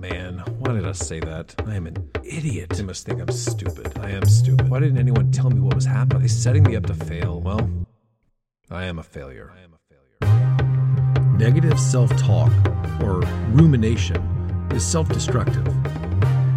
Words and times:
man, 0.00 0.38
why 0.58 0.72
did 0.72 0.86
I 0.86 0.92
say 0.92 1.20
that? 1.20 1.54
I 1.66 1.74
am 1.74 1.86
an 1.86 2.10
idiot. 2.24 2.70
They 2.70 2.82
must 2.82 3.04
think 3.04 3.20
I'm 3.20 3.30
stupid. 3.30 3.98
I 3.98 4.10
am 4.10 4.24
stupid. 4.24 4.68
Why 4.68 4.80
didn't 4.80 4.98
anyone 4.98 5.30
tell 5.30 5.50
me 5.50 5.60
what 5.60 5.74
was 5.74 5.84
happening? 5.84 6.16
Are 6.16 6.20
they 6.22 6.28
setting 6.28 6.62
me 6.62 6.74
up 6.74 6.86
to 6.86 6.94
fail? 6.94 7.40
Well, 7.40 7.68
I 8.70 8.84
am 8.84 8.98
a 8.98 9.02
failure. 9.02 9.52
I 9.54 9.60
am 9.60 9.74
a 9.74 9.78
failure. 9.90 11.36
Negative 11.36 11.78
self 11.78 12.10
talk, 12.16 12.50
or 13.02 13.20
rumination, 13.50 14.16
is 14.72 14.84
self 14.84 15.08
destructive. 15.10 15.66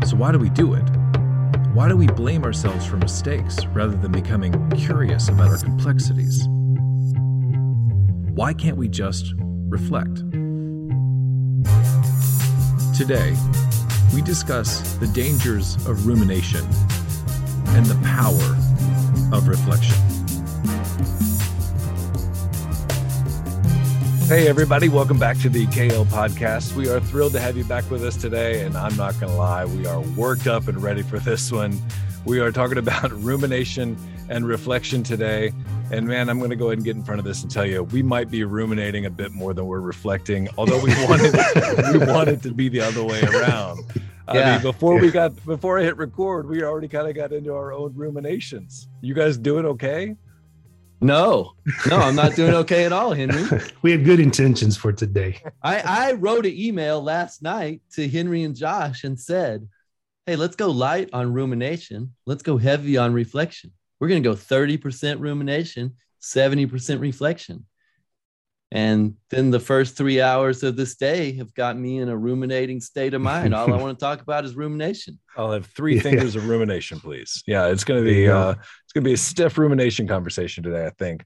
So, 0.05 0.15
why 0.15 0.31
do 0.31 0.39
we 0.39 0.49
do 0.49 0.73
it? 0.75 0.87
Why 1.73 1.89
do 1.89 1.97
we 1.97 2.07
blame 2.07 2.43
ourselves 2.45 2.85
for 2.85 2.97
mistakes 2.97 3.65
rather 3.67 3.95
than 3.95 4.11
becoming 4.11 4.69
curious 4.71 5.27
about 5.27 5.49
our 5.49 5.57
complexities? 5.57 6.47
Why 8.35 8.53
can't 8.53 8.77
we 8.77 8.87
just 8.87 9.33
reflect? 9.37 10.23
Today, 12.93 13.35
we 14.13 14.21
discuss 14.21 14.97
the 14.97 15.07
dangers 15.07 15.75
of 15.87 16.05
rumination 16.05 16.63
and 17.69 17.87
the 17.87 17.99
power 18.03 19.35
of 19.35 19.47
reflection. 19.47 19.97
Hey, 24.27 24.47
everybody, 24.47 24.89
welcome 24.89 25.17
back 25.17 25.39
to 25.39 25.49
the 25.49 25.65
KL 25.67 26.05
podcast. 26.05 26.75
We 26.75 26.87
are 26.87 26.99
thrilled 26.99 27.33
to 27.33 27.39
have 27.39 27.57
you 27.57 27.63
back 27.63 27.89
with 27.89 28.03
us 28.03 28.15
today. 28.15 28.63
And 28.63 28.77
I'm 28.77 28.95
not 28.95 29.19
going 29.19 29.31
to 29.31 29.39
lie, 29.39 29.65
we 29.65 29.87
are 29.87 30.01
worked 30.15 30.45
up 30.45 30.67
and 30.67 30.81
ready 30.81 31.01
for 31.01 31.17
this 31.17 31.51
one. 31.51 31.81
We 32.25 32.41
are 32.41 32.51
talking 32.51 32.77
about 32.77 33.11
rumination 33.23 33.97
and 34.29 34.45
reflection 34.45 35.01
today. 35.01 35.51
And 35.93 36.07
man, 36.07 36.27
I'm 36.27 36.39
going 36.39 36.49
to 36.49 36.55
go 36.55 36.69
ahead 36.69 36.79
and 36.79 36.85
get 36.85 36.95
in 36.95 37.03
front 37.03 37.19
of 37.19 37.25
this 37.25 37.43
and 37.43 37.51
tell 37.51 37.67
you, 37.67 37.83
we 37.83 38.01
might 38.01 38.31
be 38.31 38.43
ruminating 38.43 39.05
a 39.05 39.11
bit 39.11 39.31
more 39.31 39.53
than 39.53 39.67
we're 39.67 39.79
reflecting, 39.79 40.49
although 40.57 40.81
we 40.81 40.89
wanted 41.07 41.33
we 41.93 41.99
wanted 41.99 42.41
to 42.41 42.51
be 42.51 42.67
the 42.67 42.81
other 42.81 43.03
way 43.03 43.21
around. 43.21 43.83
I 44.27 44.37
yeah. 44.37 44.51
mean, 44.53 44.63
before 44.63 44.99
we 44.99 45.11
got 45.11 45.35
before 45.45 45.79
I 45.79 45.83
hit 45.83 45.95
record, 45.97 46.49
we 46.49 46.63
already 46.63 46.87
kind 46.87 47.07
of 47.07 47.13
got 47.13 47.31
into 47.31 47.53
our 47.53 47.73
own 47.73 47.93
ruminations. 47.95 48.87
You 49.01 49.13
guys 49.13 49.37
doing 49.37 49.67
okay? 49.67 50.15
No, 50.99 51.53
no, 51.87 51.97
I'm 51.97 52.15
not 52.15 52.33
doing 52.33 52.55
okay 52.55 52.85
at 52.85 52.91
all, 52.91 53.13
Henry. 53.13 53.43
we 53.83 53.91
had 53.91 54.03
good 54.03 54.19
intentions 54.19 54.75
for 54.75 54.91
today. 54.91 55.37
I, 55.61 55.79
I 55.79 56.11
wrote 56.13 56.47
an 56.47 56.53
email 56.57 57.03
last 57.03 57.43
night 57.43 57.81
to 57.91 58.09
Henry 58.09 58.41
and 58.41 58.55
Josh 58.55 59.03
and 59.03 59.19
said, 59.19 59.67
Hey, 60.25 60.37
let's 60.37 60.55
go 60.55 60.71
light 60.71 61.09
on 61.13 61.33
rumination. 61.33 62.15
Let's 62.25 62.41
go 62.41 62.57
heavy 62.57 62.97
on 62.97 63.13
reflection. 63.13 63.73
We're 64.03 64.09
going 64.09 64.21
to 64.21 64.29
go 64.29 64.35
30% 64.35 65.21
rumination, 65.21 65.95
70% 66.21 66.99
reflection. 66.99 67.65
And 68.69 69.15
then 69.29 69.49
the 69.49 69.61
first 69.61 69.95
three 69.95 70.19
hours 70.19 70.61
of 70.61 70.75
this 70.75 70.97
day 70.97 71.31
have 71.37 71.53
got 71.53 71.79
me 71.79 71.99
in 71.99 72.09
a 72.09 72.17
ruminating 72.17 72.81
state 72.81 73.13
of 73.13 73.21
mind. 73.21 73.55
All 73.55 73.73
I 73.73 73.77
want 73.81 73.97
to 73.97 74.05
talk 74.05 74.19
about 74.19 74.43
is 74.43 74.55
rumination. 74.55 75.19
I'll 75.37 75.53
have 75.53 75.67
three 75.67 76.01
fingers 76.01 76.35
of 76.35 76.49
rumination, 76.49 76.99
please. 76.99 77.43
Yeah, 77.47 77.67
it's 77.67 77.85
going 77.85 78.03
to 78.03 78.05
be 78.05 78.27
uh, 78.27 78.51
it's 78.51 78.91
going 78.93 79.05
to 79.05 79.09
be 79.09 79.13
a 79.13 79.17
stiff 79.17 79.57
rumination 79.57 80.05
conversation 80.05 80.65
today. 80.65 80.85
I 80.85 80.89
think. 80.89 81.23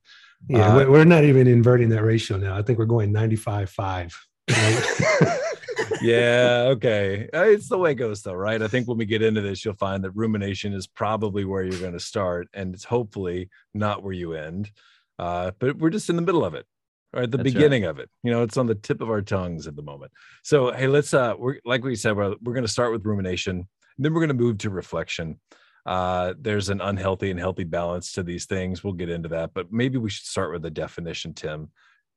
Yeah, 0.48 0.76
uh, 0.76 0.88
we're 0.88 1.04
not 1.04 1.24
even 1.24 1.48
inverting 1.48 1.90
that 1.90 2.04
ratio 2.04 2.38
now. 2.38 2.56
I 2.56 2.62
think 2.62 2.78
we're 2.78 2.86
going 2.86 3.12
95 3.12 3.72
5. 3.72 4.28
Right? 4.52 5.40
yeah, 6.02 6.66
okay. 6.70 7.30
Uh, 7.34 7.44
it's 7.44 7.70
the 7.70 7.78
way 7.78 7.92
it 7.92 7.96
goes, 7.96 8.22
though, 8.22 8.34
right? 8.34 8.62
I 8.62 8.68
think 8.68 8.88
when 8.88 8.98
we 8.98 9.06
get 9.06 9.22
into 9.22 9.42
this, 9.42 9.64
you'll 9.64 9.76
find 9.76 10.04
that 10.04 10.12
rumination 10.12 10.74
is 10.74 10.88
probably 10.88 11.46
where 11.46 11.64
you're 11.64 11.80
going 11.80 11.94
to 11.94 12.00
start, 12.00 12.48
and 12.54 12.74
it's 12.74 12.84
hopefully 12.84 13.50
not 13.74 14.04
where 14.04 14.14
you 14.14 14.34
end. 14.34 14.72
Uh, 15.20 15.52
but 15.60 15.78
we're 15.78 15.90
just 15.90 16.10
in 16.10 16.16
the 16.16 16.22
middle 16.22 16.46
of 16.46 16.54
it, 16.54 16.66
or 17.14 17.24
at 17.24 17.32
the 17.32 17.38
That's 17.38 17.54
beginning 17.54 17.84
right. 17.84 17.90
of 17.90 18.00
it. 18.00 18.10
You 18.24 18.32
know, 18.32 18.44
it's 18.44 18.58
on 18.58 18.68
the 18.68 18.76
tip 18.76 19.02
of 19.02 19.10
our 19.10 19.22
tongues 19.22 19.68
at 19.68 19.76
the 19.76 19.82
moment. 19.82 20.12
So, 20.44 20.72
hey, 20.72 20.88
let's. 20.88 21.14
Uh, 21.14 21.34
we're 21.38 21.60
like 21.66 21.84
we 21.84 21.96
said, 21.96 22.16
we're, 22.16 22.36
we're 22.42 22.54
going 22.54 22.66
to 22.66 22.72
start 22.72 22.92
with 22.92 23.06
rumination, 23.06 23.68
then 23.98 24.14
we're 24.14 24.22
going 24.22 24.38
to 24.38 24.44
move 24.44 24.60
to 24.60 24.70
reflection. 24.70 25.40
Uh, 25.86 26.34
there's 26.40 26.70
an 26.70 26.82
unhealthy 26.82 27.32
and 27.32 27.40
healthy 27.40 27.64
balance 27.64 28.12
to 28.12 28.24
these 28.24 28.46
things. 28.46 28.84
We'll 28.84 28.94
get 28.94 29.10
into 29.10 29.30
that, 29.30 29.54
but 29.54 29.72
maybe 29.72 29.98
we 29.98 30.10
should 30.10 30.26
start 30.26 30.52
with 30.52 30.62
the 30.62 30.70
definition, 30.70 31.34
Tim. 31.34 31.72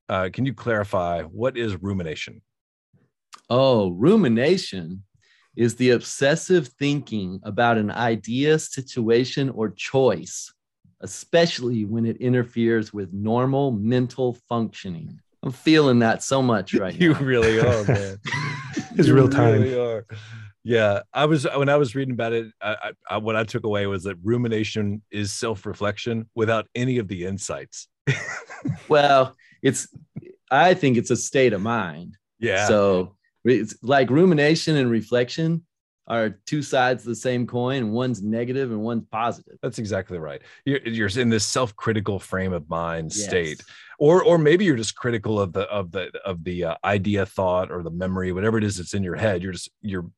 Uh, 0.08 0.28
can 0.32 0.44
you 0.44 0.52
clarify 0.52 1.22
what 1.22 1.56
is 1.56 1.80
rumination? 1.80 2.42
Oh, 3.50 3.90
rumination 3.90 5.02
is 5.56 5.74
the 5.74 5.90
obsessive 5.90 6.68
thinking 6.68 7.40
about 7.42 7.78
an 7.78 7.90
idea, 7.90 8.60
situation, 8.60 9.50
or 9.50 9.70
choice, 9.70 10.52
especially 11.00 11.84
when 11.84 12.06
it 12.06 12.16
interferes 12.18 12.92
with 12.92 13.12
normal 13.12 13.72
mental 13.72 14.34
functioning. 14.48 15.20
I'm 15.42 15.50
feeling 15.50 15.98
that 15.98 16.22
so 16.22 16.40
much 16.42 16.74
right 16.74 16.94
you 16.94 17.12
now. 17.12 17.18
You 17.18 17.26
really 17.26 17.58
are, 17.58 17.84
man. 17.88 18.18
it's 18.96 19.08
real 19.08 19.28
time. 19.28 19.60
Really 19.60 19.78
are. 19.78 20.06
Yeah, 20.62 21.00
I 21.12 21.24
was 21.24 21.44
when 21.56 21.70
I 21.70 21.76
was 21.76 21.94
reading 21.94 22.12
about 22.12 22.34
it. 22.34 22.52
I, 22.60 22.92
I, 23.08 23.16
what 23.16 23.34
I 23.34 23.44
took 23.44 23.64
away 23.64 23.86
was 23.86 24.04
that 24.04 24.16
rumination 24.22 25.02
is 25.10 25.32
self-reflection 25.32 26.28
without 26.34 26.66
any 26.74 26.98
of 26.98 27.08
the 27.08 27.24
insights. 27.24 27.88
well, 28.88 29.34
it's. 29.62 29.88
I 30.50 30.74
think 30.74 30.98
it's 30.98 31.10
a 31.10 31.16
state 31.16 31.54
of 31.54 31.62
mind. 31.62 32.18
Yeah. 32.38 32.66
So 32.68 33.16
it's 33.44 33.74
like 33.82 34.10
rumination 34.10 34.76
and 34.76 34.90
reflection 34.90 35.64
are 36.10 36.40
two 36.44 36.60
sides 36.60 37.04
of 37.04 37.08
the 37.08 37.14
same 37.14 37.46
coin. 37.46 37.92
One's 37.92 38.20
negative 38.20 38.72
and 38.72 38.80
one's 38.80 39.04
positive. 39.12 39.56
That's 39.62 39.78
exactly 39.78 40.18
right. 40.18 40.42
You're, 40.64 40.80
you're 40.80 41.08
in 41.20 41.28
this 41.28 41.46
self-critical 41.46 42.18
frame 42.18 42.52
of 42.52 42.68
mind 42.68 43.12
yes. 43.14 43.24
state. 43.24 43.62
Or 43.98 44.24
or 44.24 44.36
maybe 44.36 44.64
you're 44.64 44.76
just 44.76 44.96
critical 44.96 45.38
of 45.40 45.52
the 45.52 45.68
of 45.68 45.92
the 45.92 46.10
of 46.24 46.42
the 46.42 46.64
uh, 46.64 46.74
idea 46.84 47.26
thought 47.26 47.70
or 47.70 47.82
the 47.82 47.90
memory 47.90 48.32
whatever 48.32 48.58
it 48.58 48.64
is 48.64 48.78
that's 48.78 48.94
in 48.94 49.04
your 49.04 49.14
head. 49.14 49.42
You're 49.42 49.52
just 49.52 49.70
you're 49.82 50.10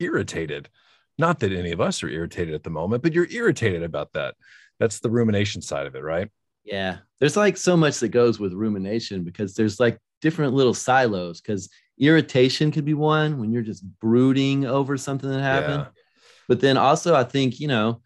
irritated. 0.00 0.68
Not 1.16 1.40
that 1.40 1.52
any 1.52 1.72
of 1.72 1.80
us 1.80 2.02
are 2.02 2.08
irritated 2.08 2.54
at 2.54 2.62
the 2.62 2.70
moment 2.70 3.02
but 3.02 3.14
you're 3.14 3.30
irritated 3.30 3.82
about 3.82 4.12
that. 4.12 4.34
That's 4.78 5.00
the 5.00 5.10
rumination 5.10 5.62
side 5.62 5.86
of 5.86 5.94
it 5.94 6.02
right? 6.02 6.28
Yeah. 6.64 6.98
There's 7.20 7.36
like 7.36 7.56
so 7.56 7.76
much 7.76 8.00
that 8.00 8.08
goes 8.08 8.38
with 8.38 8.52
rumination 8.52 9.24
because 9.24 9.54
there's 9.54 9.80
like 9.80 9.98
different 10.20 10.54
little 10.54 10.74
silos 10.74 11.40
because 11.40 11.68
irritation 11.98 12.70
could 12.70 12.84
be 12.84 12.94
one 12.94 13.38
when 13.38 13.52
you're 13.52 13.62
just 13.62 13.84
brooding 14.00 14.66
over 14.66 14.96
something 14.96 15.30
that 15.30 15.40
happened. 15.40 15.86
Yeah. 15.86 16.02
But 16.48 16.60
then 16.60 16.76
also, 16.76 17.14
I 17.14 17.24
think, 17.24 17.60
you 17.60 17.68
know, 17.68 18.00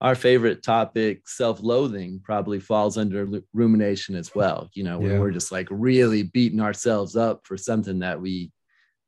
our 0.00 0.14
favorite 0.14 0.62
topic, 0.62 1.28
self 1.28 1.62
loathing, 1.62 2.20
probably 2.22 2.60
falls 2.60 2.98
under 2.98 3.28
rumination 3.52 4.16
as 4.16 4.34
well. 4.34 4.68
You 4.74 4.84
know, 4.84 4.98
when 4.98 5.12
yeah. 5.12 5.18
we're 5.18 5.30
just 5.30 5.52
like 5.52 5.68
really 5.70 6.24
beating 6.24 6.60
ourselves 6.60 7.16
up 7.16 7.46
for 7.46 7.56
something 7.56 8.00
that 8.00 8.20
we 8.20 8.50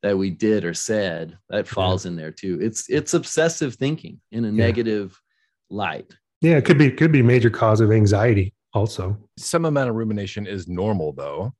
that 0.03 0.16
we 0.16 0.31
did 0.31 0.65
or 0.65 0.75
said 0.75 1.37
that 1.49 1.66
falls 1.66 2.05
yeah. 2.05 2.11
in 2.11 2.16
there 2.16 2.31
too 2.31 2.59
it's 2.61 2.89
it's 2.89 3.15
obsessive 3.15 3.75
thinking 3.75 4.21
in 4.31 4.45
a 4.45 4.49
yeah. 4.49 4.55
negative 4.55 5.21
light 5.71 6.15
yeah 6.41 6.56
it 6.56 6.65
could 6.65 6.78
be 6.78 6.91
could 6.91 7.11
be 7.11 7.22
major 7.22 7.50
cause 7.50 7.81
of 7.81 7.91
anxiety 7.91 8.55
also 8.72 9.16
some 9.39 9.65
amount 9.65 9.89
of 9.89 9.97
rumination 9.97 10.47
is 10.47 10.69
normal 10.69 11.12
though 11.12 11.53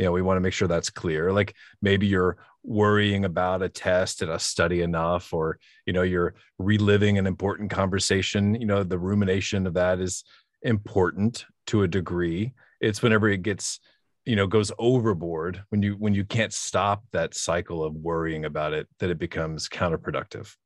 you 0.00 0.06
know 0.06 0.12
we 0.12 0.22
want 0.22 0.38
to 0.38 0.40
make 0.40 0.54
sure 0.54 0.66
that's 0.66 0.88
clear. 0.88 1.30
Like 1.30 1.54
maybe 1.82 2.06
you're 2.06 2.38
worrying 2.62 3.26
about 3.26 3.60
a 3.60 3.68
test 3.68 4.22
and 4.22 4.30
a 4.30 4.38
study 4.38 4.80
enough 4.80 5.34
or 5.34 5.58
you 5.84 5.92
know 5.92 6.00
you're 6.00 6.34
reliving 6.58 7.18
an 7.18 7.26
important 7.26 7.70
conversation 7.70 8.54
you 8.54 8.66
know 8.66 8.82
the 8.82 8.98
rumination 8.98 9.66
of 9.66 9.74
that 9.74 10.00
is 10.00 10.24
important 10.62 11.44
to 11.66 11.82
a 11.82 11.88
degree. 11.88 12.54
It's 12.80 13.02
whenever 13.02 13.28
it 13.28 13.42
gets 13.42 13.78
you 14.24 14.36
know 14.36 14.46
goes 14.46 14.72
overboard 14.78 15.62
when 15.68 15.82
you 15.82 15.96
when 15.98 16.14
you 16.14 16.24
can't 16.24 16.54
stop 16.54 17.04
that 17.12 17.34
cycle 17.34 17.84
of 17.84 17.94
worrying 17.94 18.46
about 18.46 18.72
it 18.72 18.88
that 19.00 19.10
it 19.10 19.18
becomes 19.18 19.68
counterproductive. 19.68 20.56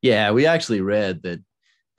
Yeah 0.00 0.30
we 0.30 0.46
actually 0.46 0.80
read 0.80 1.24
that 1.24 1.40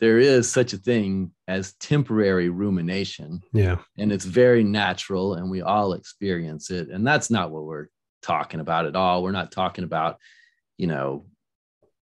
there 0.02 0.18
is 0.18 0.52
such 0.52 0.74
a 0.74 0.78
thing 0.78 1.32
as 1.48 1.74
temporary 1.74 2.50
rumination. 2.50 3.40
Yeah. 3.54 3.78
And 4.00 4.12
it's 4.12 4.26
very 4.26 4.64
natural 4.64 5.36
and 5.36 5.50
we 5.50 5.62
all 5.62 5.94
experience 5.94 6.72
it. 6.72 6.90
And 6.90 7.06
that's 7.06 7.30
not 7.30 7.52
what 7.52 7.66
we're 7.66 7.88
talking 8.24 8.60
about 8.60 8.88
at 8.88 8.96
all. 8.96 9.22
We're 9.22 9.32
not 9.32 9.52
talking 9.52 9.84
about, 9.84 10.18
you 10.80 10.88
know, 10.88 11.28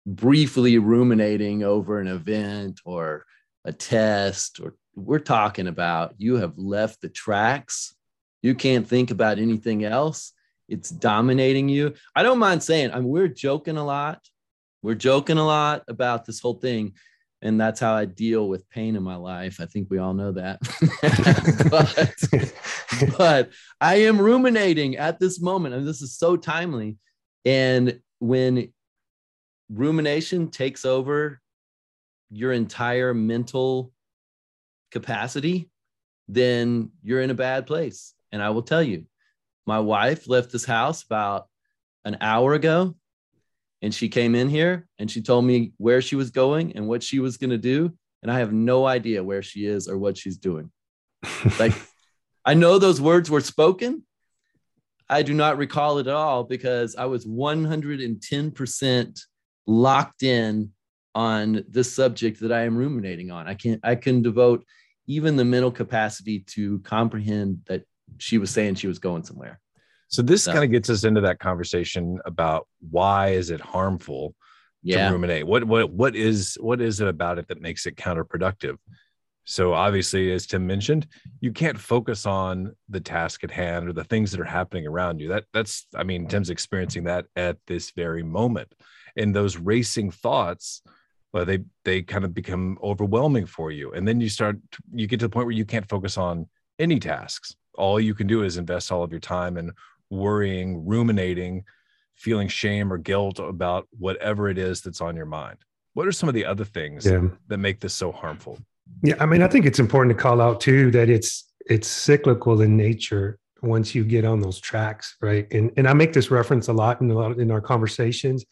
briefly 0.08 0.78
ruminating 0.78 1.64
over 1.64 2.00
an 2.00 2.08
event 2.08 2.80
or 2.86 3.26
a 3.66 3.74
test 3.74 4.62
or 4.62 4.76
we're 4.96 5.20
talking 5.20 5.68
about 5.68 6.16
you 6.18 6.38
have 6.38 6.58
left 6.58 7.02
the 7.02 7.10
tracks. 7.10 7.94
You 8.42 8.56
can't 8.56 8.88
think 8.88 9.12
about 9.12 9.38
anything 9.38 9.84
else. 9.84 10.32
It's 10.70 10.90
dominating 10.90 11.68
you. 11.68 11.96
I 12.16 12.24
don't 12.24 12.40
mind 12.40 12.64
saying, 12.64 12.92
I 12.92 12.96
mean, 13.02 13.10
we're 13.10 13.28
joking 13.28 13.76
a 13.76 13.86
lot. 13.86 14.22
We're 14.82 14.96
joking 14.96 15.38
a 15.38 15.46
lot 15.46 15.84
about 15.90 16.26
this 16.26 16.40
whole 16.40 16.56
thing 16.56 16.94
and 17.42 17.60
that's 17.60 17.80
how 17.80 17.94
I 17.94 18.06
deal 18.06 18.48
with 18.48 18.70
pain 18.70 18.96
in 18.96 19.04
my 19.04 19.16
life. 19.16 19.60
I 19.60 19.66
think 19.66 19.90
we 19.90 19.98
all 19.98 20.14
know 20.14 20.32
that. 20.34 20.60
but, 23.02 23.18
but 23.18 23.50
I 23.80 23.96
am 23.96 24.22
ruminating 24.22 24.98
at 24.98 25.20
this 25.20 25.42
moment, 25.42 25.76
and 25.76 25.88
this 25.88 26.02
is 26.02 26.18
so 26.18 26.38
timely. 26.38 26.98
And 27.44 28.00
when 28.20 28.72
rumination 29.70 30.50
takes 30.50 30.86
over 30.86 31.42
your 32.30 32.54
entire 32.54 33.14
mental 33.14 33.92
capacity, 34.92 35.70
then 36.28 36.92
you're 37.02 37.22
in 37.22 37.32
a 37.32 37.36
bad 37.36 37.66
place. 37.66 38.14
And 38.32 38.42
I 38.42 38.52
will 38.52 38.62
tell 38.62 38.84
you, 38.84 39.06
my 39.66 39.80
wife 39.80 40.28
left 40.28 40.52
this 40.52 40.66
house 40.66 41.04
about 41.04 41.48
an 42.06 42.18
hour 42.22 42.54
ago 42.54 42.96
and 43.82 43.94
she 43.94 44.10
came 44.10 44.36
in 44.36 44.50
here 44.50 44.88
and 45.00 45.10
she 45.10 45.22
told 45.22 45.46
me 45.46 45.74
where 45.78 46.02
she 46.02 46.16
was 46.16 46.30
going 46.30 46.74
and 46.76 46.88
what 46.88 47.02
she 47.04 47.20
was 47.20 47.38
going 47.38 47.50
to 47.50 47.58
do. 47.58 47.92
And 48.22 48.32
i 48.32 48.38
have 48.40 48.54
no 48.54 48.86
idea 48.86 49.24
where 49.24 49.42
she 49.42 49.66
is 49.66 49.88
or 49.88 49.98
what 49.98 50.18
she's 50.18 50.38
doing. 50.38 50.72
Like 51.60 51.74
i 52.46 52.54
know 52.54 52.78
those 52.78 53.02
words 53.02 53.30
were 53.30 53.42
spoken. 53.42 54.04
I 55.10 55.24
do 55.24 55.34
not 55.34 55.58
recall 55.58 55.98
it 55.98 56.08
at 56.08 56.14
all 56.14 56.44
because 56.44 56.96
i 56.96 57.06
was 57.06 57.26
110% 57.26 59.20
locked 59.68 60.24
in 60.24 60.72
on 61.14 61.66
this 61.68 61.94
subject 61.94 62.40
that 62.40 62.52
i 62.52 62.62
am 62.64 62.78
ruminating 62.78 63.32
on. 63.32 63.48
I 63.48 63.56
can't 63.56 63.82
i 63.84 63.96
can 63.96 64.22
devote 64.22 64.64
even 65.08 65.36
the 65.36 65.46
mental 65.46 65.72
capacity 65.72 66.40
to 66.56 66.80
comprehend 66.80 67.62
that 67.66 67.84
she 68.20 68.38
was 68.38 68.52
saying 68.52 68.76
she 68.76 68.88
was 68.88 69.00
going 69.00 69.24
somewhere 69.24 69.60
so 70.12 70.22
this 70.22 70.44
so. 70.44 70.52
kind 70.52 70.64
of 70.64 70.72
gets 70.72 70.90
us 70.90 71.06
into 71.06 71.22
that 71.22 71.40
conversation 71.40 72.20
about 72.26 72.68
why 72.90 73.30
is 73.30 73.50
it 73.50 73.62
harmful 73.62 74.36
yeah. 74.84 75.08
to 75.08 75.14
ruminate? 75.14 75.48
What 75.48 75.64
what 75.64 75.90
what 75.92 76.16
is 76.16 76.58
what 76.60 76.82
is 76.82 77.00
it 77.00 77.08
about 77.08 77.40
it 77.40 77.48
that 77.48 77.62
makes 77.62 77.86
it 77.86 77.96
counterproductive? 77.96 78.76
So 79.46 79.74
obviously, 79.74 80.32
as 80.32 80.46
Tim 80.46 80.68
mentioned, 80.68 81.08
you 81.40 81.52
can't 81.52 81.80
focus 81.80 82.26
on 82.26 82.76
the 82.90 83.00
task 83.00 83.44
at 83.44 83.52
hand 83.52 83.88
or 83.88 83.94
the 83.94 84.04
things 84.04 84.32
that 84.32 84.40
are 84.40 84.46
happening 84.46 84.86
around 84.86 85.20
you. 85.20 85.30
That 85.30 85.46
that's 85.54 85.88
I 85.96 86.04
mean, 86.04 86.28
Tim's 86.28 86.50
experiencing 86.50 87.06
that 87.06 87.26
at 87.36 87.58
this 87.68 87.92
very 87.92 88.24
moment. 88.24 88.74
And 89.18 89.36
those 89.36 89.58
racing 89.58 90.12
thoughts, 90.12 90.82
well, 91.34 91.46
they 91.46 91.60
they 91.86 92.02
kind 92.02 92.26
of 92.26 92.34
become 92.34 92.78
overwhelming 92.84 93.46
for 93.46 93.72
you. 93.72 93.94
And 93.94 94.06
then 94.06 94.20
you 94.20 94.30
start 94.30 94.58
you 94.94 95.08
get 95.08 95.22
to 95.22 95.26
the 95.26 95.32
point 95.32 95.48
where 95.48 95.56
you 95.56 95.66
can't 95.66 95.90
focus 95.90 96.18
on 96.18 96.50
any 96.80 97.00
tasks. 97.00 97.56
All 97.76 98.00
you 98.00 98.14
can 98.14 98.28
do 98.28 98.44
is 98.44 98.58
invest 98.58 98.92
all 98.92 99.04
of 99.04 99.12
your 99.12 99.22
time 99.22 99.58
in 99.58 99.72
worrying, 100.12 100.86
ruminating, 100.86 101.64
feeling 102.16 102.48
shame 102.48 102.94
or 102.94 102.98
guilt 102.98 103.40
about 103.40 103.88
whatever 103.98 104.48
it 104.50 104.58
is 104.58 104.82
that's 104.82 105.02
on 105.02 105.16
your 105.16 105.26
mind. 105.26 105.58
What 105.94 106.08
are 106.08 106.12
some 106.12 106.30
of 106.30 106.36
the 106.36 106.46
other 106.46 106.66
things 106.66 107.06
yeah. 107.06 107.28
that 107.48 107.58
make 107.58 107.80
this 107.80 107.94
so 107.94 108.12
harmful? 108.12 108.60
Yeah, 109.02 109.16
I 109.20 109.26
mean, 109.26 109.42
I 109.42 109.48
think 109.48 109.66
it's 109.66 109.80
important 109.80 110.16
to 110.16 110.22
call 110.22 110.40
out 110.40 110.62
too 110.62 110.92
that 110.92 111.10
it's 111.10 111.52
it's 111.66 111.88
cyclical 111.88 112.62
in 112.62 112.78
nature 112.78 113.40
once 113.62 113.94
you 113.96 114.04
get 114.04 114.26
on 114.26 114.40
those 114.40 114.60
tracks, 114.60 115.16
right? 115.22 115.48
And 115.52 115.72
and 115.78 115.88
I 115.88 115.94
make 115.94 116.14
this 116.14 116.30
reference 116.30 116.68
a 116.68 116.74
lot 116.74 117.02
in 117.02 117.10
a 117.10 117.14
lot 117.14 117.32
of, 117.32 117.40
in 117.40 117.52
our 117.52 117.62
conversations, 117.62 118.46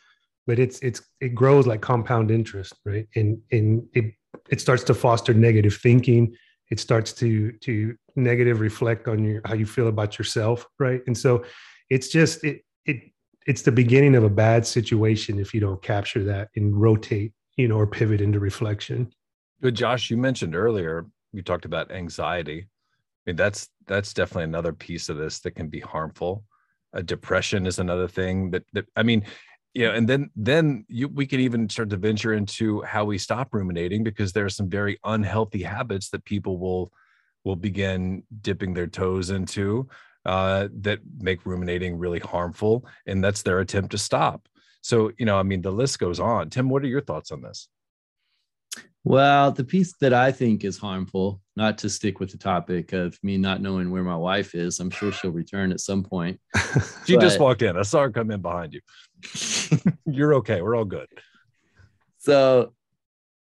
but 0.48 0.60
it's 0.60 0.80
it's 0.80 1.02
it 1.22 1.30
grows 1.30 1.68
like 1.68 1.82
compound 1.82 2.32
interest, 2.32 2.74
right? 2.86 3.08
And 3.16 3.40
and 3.52 3.88
it 3.94 4.14
it 4.50 4.62
starts 4.62 4.84
to 4.86 4.94
foster 4.94 5.34
negative 5.34 5.76
thinking. 5.76 6.36
It 6.72 6.80
starts 6.80 7.14
to 7.14 7.52
to 7.52 7.96
negative 8.20 8.60
reflect 8.60 9.08
on 9.08 9.24
your 9.24 9.42
how 9.46 9.54
you 9.54 9.66
feel 9.66 9.88
about 9.88 10.18
yourself 10.18 10.68
right? 10.80 11.02
And 11.08 11.18
so 11.18 11.44
it's 11.90 12.08
just 12.08 12.44
it 12.44 12.64
it 12.86 12.98
it's 13.48 13.62
the 13.62 13.72
beginning 13.72 14.16
of 14.16 14.24
a 14.24 14.30
bad 14.30 14.66
situation 14.66 15.40
if 15.40 15.54
you 15.54 15.60
don't 15.60 15.82
capture 15.82 16.24
that 16.26 16.50
and 16.56 16.80
rotate 16.80 17.34
you 17.58 17.68
know 17.68 17.76
or 17.76 17.88
pivot 17.88 18.22
into 18.22 18.40
reflection. 18.40 19.12
But 19.62 19.74
josh 19.74 20.10
you 20.10 20.18
mentioned 20.18 20.56
earlier 20.56 21.06
you 21.32 21.42
talked 21.42 21.66
about 21.66 21.92
anxiety. 21.92 22.68
I 22.68 23.32
mean 23.32 23.36
that's 23.36 23.70
that's 23.88 24.14
definitely 24.14 24.46
another 24.46 24.74
piece 24.74 25.10
of 25.10 25.18
this 25.18 25.40
that 25.42 25.52
can 25.52 25.68
be 25.68 25.80
harmful. 25.80 26.44
Uh, 26.92 27.02
depression 27.02 27.68
is 27.68 27.78
another 27.78 28.08
thing 28.08 28.50
that 28.50 28.64
that 28.74 28.84
i 28.96 29.04
mean 29.04 29.24
you 29.74 29.86
know 29.86 29.94
and 29.94 30.10
then 30.10 30.30
then 30.36 30.86
you 30.88 31.08
we 31.08 31.28
can 31.28 31.40
even 31.40 31.70
start 31.70 31.90
to 31.90 31.98
venture 31.98 32.34
into 32.34 32.82
how 32.82 33.06
we 33.06 33.18
stop 33.18 33.54
ruminating 33.54 34.04
because 34.04 34.34
there 34.34 34.46
are 34.46 34.50
some 34.50 34.70
very 34.70 34.98
unhealthy 35.04 35.62
habits 35.62 36.10
that 36.10 36.26
people 36.26 36.58
will 36.58 36.92
will 37.44 37.56
begin 37.56 38.24
dipping 38.42 38.74
their 38.74 38.88
toes 38.88 39.30
into 39.30 39.88
uh, 40.26 40.68
that 40.82 41.00
make 41.20 41.46
ruminating 41.46 41.98
really 41.98 42.20
harmful. 42.20 42.86
And 43.08 43.24
that's 43.24 43.42
their 43.42 43.60
attempt 43.60 43.92
to 43.92 43.98
stop. 43.98 44.48
So, 44.82 45.12
you 45.18 45.26
know, 45.26 45.38
I 45.38 45.44
mean, 45.44 45.62
the 45.62 45.72
list 45.72 46.00
goes 46.00 46.20
on. 46.20 46.50
Tim, 46.50 46.70
what 46.70 46.84
are 46.84 46.88
your 46.88 47.02
thoughts 47.02 47.32
on 47.32 47.42
this? 47.42 47.68
Well, 49.06 49.52
the 49.52 49.64
piece 49.64 49.96
that 50.02 50.14
I 50.14 50.32
think 50.32 50.64
is 50.64 50.78
harmful, 50.78 51.42
not 51.56 51.78
to 51.80 51.90
stick 51.90 52.20
with 52.20 52.32
the 52.32 52.38
topic 52.38 52.92
of 52.92 53.18
me 53.24 53.38
not 53.38 53.62
knowing 53.62 53.92
where 53.92 54.04
my 54.04 54.16
wife 54.16 54.56
is, 54.56 54.80
I'm 54.80 54.90
sure 54.90 55.12
she'll 55.12 55.32
return 55.32 55.72
at 55.72 55.80
some 55.80 56.04
point. 56.04 56.40
she 57.06 57.16
but, 57.16 57.22
just 57.22 57.40
walked 57.40 57.62
in. 57.62 57.78
I 57.78 57.84
saw 57.84 58.02
her 58.02 58.12
come 58.12 58.30
in 58.30 58.42
behind 58.42 58.74
you. 58.74 58.82
You're 60.06 60.36
okay. 60.36 60.62
We're 60.62 60.76
all 60.76 60.86
good. 60.86 61.08
So 62.20 62.74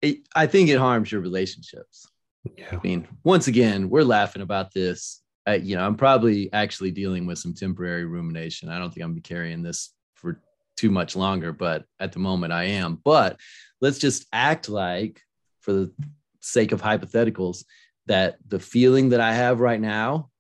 it, 0.01 0.19
I 0.35 0.47
think 0.47 0.69
it 0.69 0.79
harms 0.79 1.11
your 1.11 1.21
relationships. 1.21 2.10
Yeah. 2.57 2.69
I 2.73 2.81
mean, 2.83 3.07
once 3.25 3.49
again, 3.49 3.91
we're 3.91 4.03
laughing 4.03 4.43
about 4.43 4.73
this. 4.73 5.23
I, 5.47 5.57
you 5.57 5.77
know, 5.77 5.85
I'm 5.85 5.97
probably 5.97 6.53
actually 6.53 6.91
dealing 6.91 7.27
with 7.27 7.39
some 7.39 7.55
temporary 7.55 8.05
rumination. 8.05 8.69
I 8.69 8.79
don't 8.79 8.93
think 8.93 9.05
I'm 9.05 9.15
be 9.15 9.21
carrying 9.21 9.63
this 9.63 9.93
for 10.15 10.41
too 10.77 10.91
much 10.91 11.17
longer, 11.17 11.53
but 11.53 11.85
at 11.99 12.13
the 12.13 12.19
moment 12.19 12.53
I 12.53 12.65
am. 12.65 13.01
But 13.05 13.39
let's 13.81 13.99
just 13.99 14.27
act 14.33 14.69
like, 14.69 15.21
for 15.61 15.73
the 15.73 15.93
sake 16.41 16.73
of 16.73 16.81
hypotheticals, 16.81 17.65
that 18.07 18.37
the 18.47 18.61
feeling 18.61 19.11
that 19.11 19.21
I 19.21 19.35
have 19.35 19.61
right 19.61 19.81
now, 19.81 20.31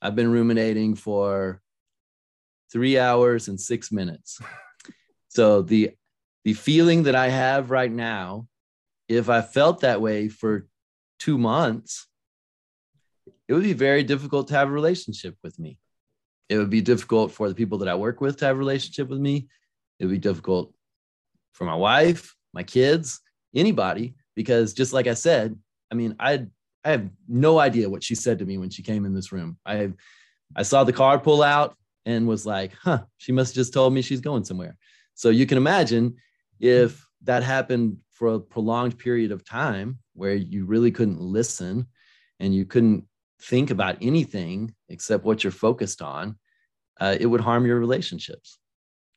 I've 0.00 0.16
been 0.16 0.32
ruminating 0.32 0.96
for 0.96 1.60
three 2.72 2.98
hours 2.98 3.48
and 3.48 3.60
six 3.60 3.92
minutes. 3.92 4.40
So 5.34 5.62
the 5.62 5.92
the 6.44 6.52
feeling 6.52 7.04
that 7.04 7.14
I 7.14 7.28
have 7.28 7.70
right 7.70 7.90
now, 7.90 8.48
if 9.08 9.30
I 9.30 9.40
felt 9.40 9.80
that 9.80 10.02
way 10.02 10.28
for 10.28 10.66
two 11.22 11.38
months, 11.38 12.08
it 13.46 13.52
would 13.54 13.62
be 13.62 13.74
very 13.74 14.02
difficult 14.02 14.48
to 14.48 14.54
have 14.54 14.68
a 14.68 14.72
relationship 14.72 15.36
with 15.44 15.56
me. 15.58 15.78
It 16.48 16.58
would 16.58 16.70
be 16.70 16.80
difficult 16.80 17.30
for 17.30 17.48
the 17.48 17.54
people 17.54 17.78
that 17.78 17.88
I 17.88 17.94
work 17.94 18.20
with 18.20 18.38
to 18.38 18.46
have 18.46 18.56
a 18.56 18.58
relationship 18.58 19.08
with 19.08 19.20
me. 19.20 19.46
It 19.98 20.06
would 20.06 20.12
be 20.12 20.18
difficult 20.18 20.74
for 21.52 21.64
my 21.64 21.76
wife, 21.76 22.34
my 22.52 22.64
kids, 22.64 23.20
anybody, 23.54 24.14
because 24.34 24.74
just 24.74 24.92
like 24.92 25.06
I 25.06 25.14
said, 25.14 25.56
I 25.92 25.94
mean, 25.94 26.16
I 26.18 26.46
I 26.84 26.90
have 26.90 27.08
no 27.28 27.60
idea 27.60 27.88
what 27.88 28.02
she 28.02 28.16
said 28.16 28.40
to 28.40 28.44
me 28.44 28.58
when 28.58 28.70
she 28.70 28.82
came 28.82 29.04
in 29.04 29.14
this 29.14 29.30
room. 29.30 29.58
I 29.64 29.92
I 30.56 30.64
saw 30.64 30.82
the 30.82 30.92
car 30.92 31.20
pull 31.20 31.42
out 31.42 31.76
and 32.04 32.26
was 32.26 32.44
like, 32.44 32.72
huh, 32.82 33.02
she 33.18 33.30
must 33.30 33.54
have 33.54 33.60
just 33.62 33.72
told 33.72 33.94
me 33.94 34.02
she's 34.02 34.20
going 34.20 34.44
somewhere. 34.44 34.76
So 35.14 35.30
you 35.30 35.46
can 35.46 35.58
imagine 35.58 36.16
if 36.58 37.06
that 37.22 37.44
happened 37.44 37.98
for 38.10 38.34
a 38.34 38.40
prolonged 38.40 38.98
period 38.98 39.30
of 39.30 39.44
time, 39.44 39.98
where 40.14 40.34
you 40.34 40.64
really 40.66 40.90
couldn't 40.90 41.20
listen 41.20 41.86
and 42.40 42.54
you 42.54 42.64
couldn't 42.64 43.04
think 43.40 43.70
about 43.70 43.96
anything 44.00 44.74
except 44.88 45.24
what 45.24 45.42
you're 45.42 45.50
focused 45.50 46.02
on, 46.02 46.38
uh, 47.00 47.16
it 47.18 47.26
would 47.26 47.40
harm 47.40 47.66
your 47.66 47.78
relationships. 47.78 48.58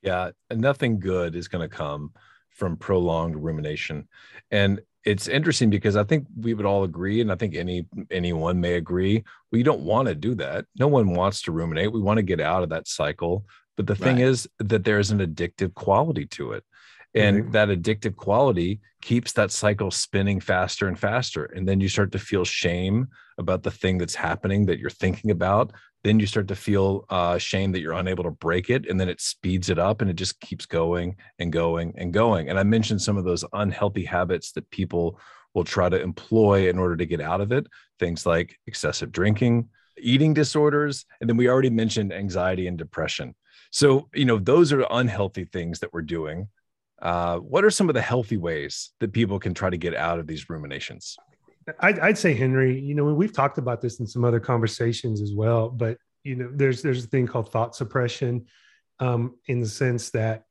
Yeah, 0.02 0.32
nothing 0.52 1.00
good 1.00 1.36
is 1.36 1.48
going 1.48 1.68
to 1.68 1.76
come 1.76 2.12
from 2.50 2.78
prolonged 2.78 3.36
rumination. 3.36 4.08
And 4.52 4.82
it's 5.04 5.28
interesting 5.28 5.70
because 5.70 5.96
I 5.96 6.04
think 6.04 6.26
we 6.36 6.54
would 6.54 6.66
all 6.66 6.84
agree, 6.84 7.22
and 7.22 7.32
I 7.32 7.36
think 7.36 7.56
any 7.56 7.86
anyone 8.10 8.60
may 8.60 8.74
agree, 8.74 9.24
we 9.52 9.62
don't 9.62 9.82
want 9.82 10.08
to 10.08 10.16
do 10.16 10.34
that. 10.36 10.66
No 10.78 10.88
one 10.88 11.14
wants 11.14 11.44
to 11.44 11.52
ruminate. 11.52 11.92
We 11.92 12.02
want 12.02 12.18
to 12.18 12.24
get 12.24 12.40
out 12.40 12.64
of 12.64 12.70
that 12.70 12.88
cycle. 12.88 13.46
But 13.78 13.88
the 13.88 13.94
right. 13.94 14.02
thing 14.02 14.20
is 14.20 14.48
that 14.60 14.84
there's 14.84 15.12
an 15.12 15.20
addictive 15.20 15.74
quality 15.76 16.26
to 16.28 16.54
it 16.54 16.64
and 17.16 17.44
mm-hmm. 17.44 17.52
that 17.52 17.70
addictive 17.70 18.16
quality 18.16 18.82
keeps 19.02 19.32
that 19.34 19.52
cycle 19.52 19.90
spinning 19.90 20.40
faster 20.40 20.88
and 20.88 21.00
faster. 21.00 21.46
And 21.46 21.68
then 21.68 21.80
you 21.80 21.88
start 21.88 22.12
to 22.12 22.20
feel 22.20 22.44
shame 22.44 23.08
about 23.38 23.64
the 23.64 23.72
thing 23.72 23.98
that's 23.98 24.16
happening 24.16 24.66
that 24.66 24.80
you're 24.80 24.90
thinking 24.90 25.32
about. 25.32 25.72
Then 26.04 26.20
you 26.20 26.28
start 26.28 26.48
to 26.50 26.56
feel 26.56 27.06
uh, 27.10 27.38
shame 27.38 27.72
that 27.72 27.80
you're 27.80 27.94
unable 27.94 28.26
to 28.26 28.32
break 28.32 28.70
it. 28.70 28.88
And 28.90 29.00
then 29.00 29.10
it 29.10 29.22
speeds 29.22 29.70
it 29.70 29.80
up 29.80 30.02
and 30.02 30.10
it 30.10 30.16
just 30.16 30.40
keeps 30.42 30.66
going 30.66 31.16
and 31.40 31.52
going 31.52 31.94
and 31.98 32.14
going. 32.14 32.50
And 32.50 32.60
i 32.60 32.64
mentioned 32.64 33.02
some 33.02 33.18
of 33.18 33.24
those 33.24 33.46
unhealthy 33.54 34.04
habits 34.04 34.52
that 34.52 34.70
people 34.70 35.20
will 35.54 35.64
try 35.64 35.88
to 35.88 36.02
employ 36.02 36.70
in 36.70 36.78
order 36.78 36.98
to 36.98 37.06
get 37.06 37.22
out 37.22 37.42
of 37.42 37.52
it. 37.52 37.66
Things 37.98 38.26
like 38.26 38.58
excessive 38.68 39.12
drinking 39.12 39.70
eating 39.98 40.34
disorders 40.34 41.06
and 41.22 41.30
then 41.30 41.38
we 41.38 41.48
already 41.48 41.70
mentioned 41.70 42.12
anxiety 42.12 42.68
and 42.68 42.78
depression. 42.78 43.34
So 43.72 44.10
you 44.14 44.26
know 44.26 44.38
those 44.38 44.74
are 44.74 44.86
unhealthy 44.90 45.46
things 45.46 45.80
that 45.80 45.94
we're 45.94 46.02
doing 46.02 46.50
uh, 47.06 47.38
what 47.38 47.64
are 47.64 47.70
some 47.70 47.88
of 47.88 47.94
the 47.94 48.02
healthy 48.02 48.36
ways 48.36 48.92
that 49.00 49.14
people 49.14 49.38
can 49.38 49.54
try 49.54 49.70
to 49.70 49.78
get 49.78 49.94
out 49.96 50.18
of 50.18 50.26
these 50.26 50.50
ruminations? 50.50 51.16
I'd, 51.80 52.00
I'd, 52.00 52.18
say, 52.18 52.34
Henry, 52.34 52.80
you 52.80 52.96
know, 52.96 53.06
we've 53.06 53.32
talked 53.32 53.60
about 53.60 53.80
this 53.80 54.00
in 54.00 54.08
some 54.08 54.26
other 54.26 54.40
conversations 54.40 55.22
as 55.22 55.32
well, 55.32 55.70
but 55.70 56.00
you 56.24 56.36
know, 56.36 56.50
there's 56.52 56.82
there's 56.82 57.04
a 57.04 57.08
thing 57.08 57.28
called 57.28 57.52
thought 57.52 57.76
suppression, 57.76 58.48
um, 59.00 59.36
in 59.46 59.60
the 59.60 59.68
sense 59.68 60.10
that 60.12 60.46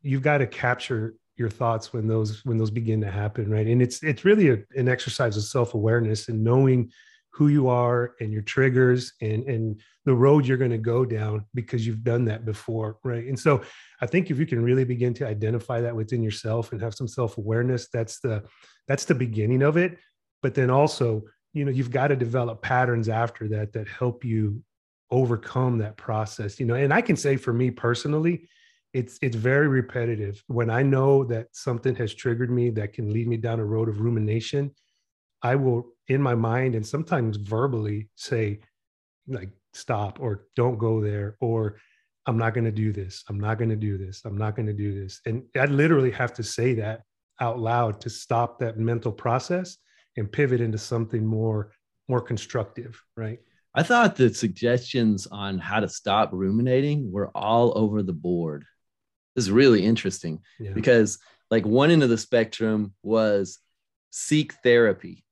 you've 0.00 0.22
got 0.22 0.38
to 0.38 0.46
capture 0.46 1.16
your 1.36 1.50
thoughts 1.50 1.92
when 1.92 2.06
those 2.06 2.44
when 2.44 2.58
those 2.58 2.70
begin 2.70 3.00
to 3.00 3.10
happen, 3.10 3.50
right? 3.50 3.66
And 3.66 3.82
it's 3.82 4.00
it's 4.04 4.24
really 4.24 4.50
a, 4.50 4.58
an 4.76 4.88
exercise 4.88 5.36
of 5.36 5.42
self 5.42 5.74
awareness 5.74 6.28
and 6.28 6.44
knowing 6.44 6.92
who 7.30 7.48
you 7.48 7.68
are 7.68 8.14
and 8.20 8.32
your 8.32 8.42
triggers 8.42 9.12
and 9.20 9.44
and 9.44 9.80
the 10.04 10.14
road 10.14 10.46
you're 10.46 10.56
going 10.56 10.70
to 10.70 10.78
go 10.78 11.04
down 11.04 11.44
because 11.54 11.86
you've 11.86 12.02
done 12.02 12.24
that 12.24 12.44
before 12.44 12.98
right? 13.04 13.26
And 13.26 13.38
so 13.38 13.62
i 14.00 14.06
think 14.06 14.30
if 14.30 14.38
you 14.38 14.46
can 14.46 14.62
really 14.62 14.84
begin 14.84 15.14
to 15.14 15.26
identify 15.26 15.80
that 15.80 15.94
within 15.94 16.22
yourself 16.22 16.72
and 16.72 16.80
have 16.80 16.94
some 16.94 17.08
self-awareness 17.08 17.88
that's 17.92 18.20
the 18.20 18.42
that's 18.86 19.04
the 19.04 19.14
beginning 19.14 19.62
of 19.62 19.76
it. 19.76 19.98
But 20.42 20.54
then 20.54 20.70
also 20.70 21.24
you 21.52 21.64
know 21.64 21.70
you've 21.70 21.90
got 21.90 22.08
to 22.08 22.16
develop 22.16 22.62
patterns 22.62 23.08
after 23.08 23.48
that 23.48 23.72
that 23.72 23.88
help 23.88 24.24
you 24.24 24.62
overcome 25.10 25.78
that 25.78 25.96
process 25.96 26.60
you 26.60 26.66
know? 26.66 26.74
And 26.74 26.92
i 26.92 27.00
can 27.00 27.16
say 27.16 27.36
for 27.36 27.52
me 27.52 27.70
personally 27.70 28.48
it's 28.94 29.18
it's 29.20 29.36
very 29.36 29.68
repetitive. 29.68 30.42
When 30.46 30.70
I 30.70 30.82
know 30.82 31.24
that 31.24 31.48
something 31.52 31.94
has 31.96 32.14
triggered 32.14 32.50
me 32.50 32.70
that 32.70 32.92
can 32.92 33.12
lead 33.12 33.28
me 33.28 33.36
down 33.36 33.60
a 33.60 33.64
road 33.64 33.88
of 33.88 34.00
rumination, 34.00 34.74
I 35.42 35.56
will 35.56 35.92
in 36.08 36.22
my 36.22 36.34
mind 36.34 36.74
and 36.74 36.86
sometimes 36.86 37.36
verbally 37.36 38.08
say 38.16 38.60
like 39.26 39.50
stop 39.74 40.18
or 40.20 40.46
don't 40.56 40.78
go 40.78 41.00
there 41.00 41.36
or 41.40 41.78
I'm 42.26 42.38
not 42.38 42.52
going 42.52 42.64
to 42.64 42.72
do 42.72 42.92
this. 42.92 43.24
I'm 43.28 43.40
not 43.40 43.56
going 43.56 43.70
to 43.70 43.76
do 43.76 43.96
this. 43.96 44.22
I'm 44.24 44.36
not 44.36 44.54
going 44.54 44.66
to 44.66 44.72
do 44.74 45.00
this. 45.00 45.20
And 45.24 45.44
I 45.56 45.64
literally 45.64 46.10
have 46.10 46.34
to 46.34 46.42
say 46.42 46.74
that 46.74 47.02
out 47.40 47.58
loud 47.58 48.00
to 48.02 48.10
stop 48.10 48.58
that 48.58 48.78
mental 48.78 49.12
process 49.12 49.78
and 50.16 50.30
pivot 50.30 50.60
into 50.60 50.78
something 50.78 51.24
more 51.24 51.72
more 52.08 52.20
constructive, 52.20 53.00
right? 53.16 53.38
I 53.74 53.82
thought 53.82 54.16
the 54.16 54.32
suggestions 54.32 55.26
on 55.26 55.58
how 55.58 55.80
to 55.80 55.88
stop 55.88 56.30
ruminating 56.32 57.12
were 57.12 57.30
all 57.34 57.76
over 57.76 58.02
the 58.02 58.14
board. 58.14 58.64
This 59.36 59.44
is 59.44 59.50
really 59.50 59.84
interesting 59.84 60.40
yeah. 60.58 60.72
because, 60.72 61.18
like, 61.50 61.66
one 61.66 61.90
end 61.90 62.02
of 62.02 62.08
the 62.08 62.18
spectrum 62.18 62.94
was 63.02 63.58
seek 64.10 64.54
therapy, 64.64 65.24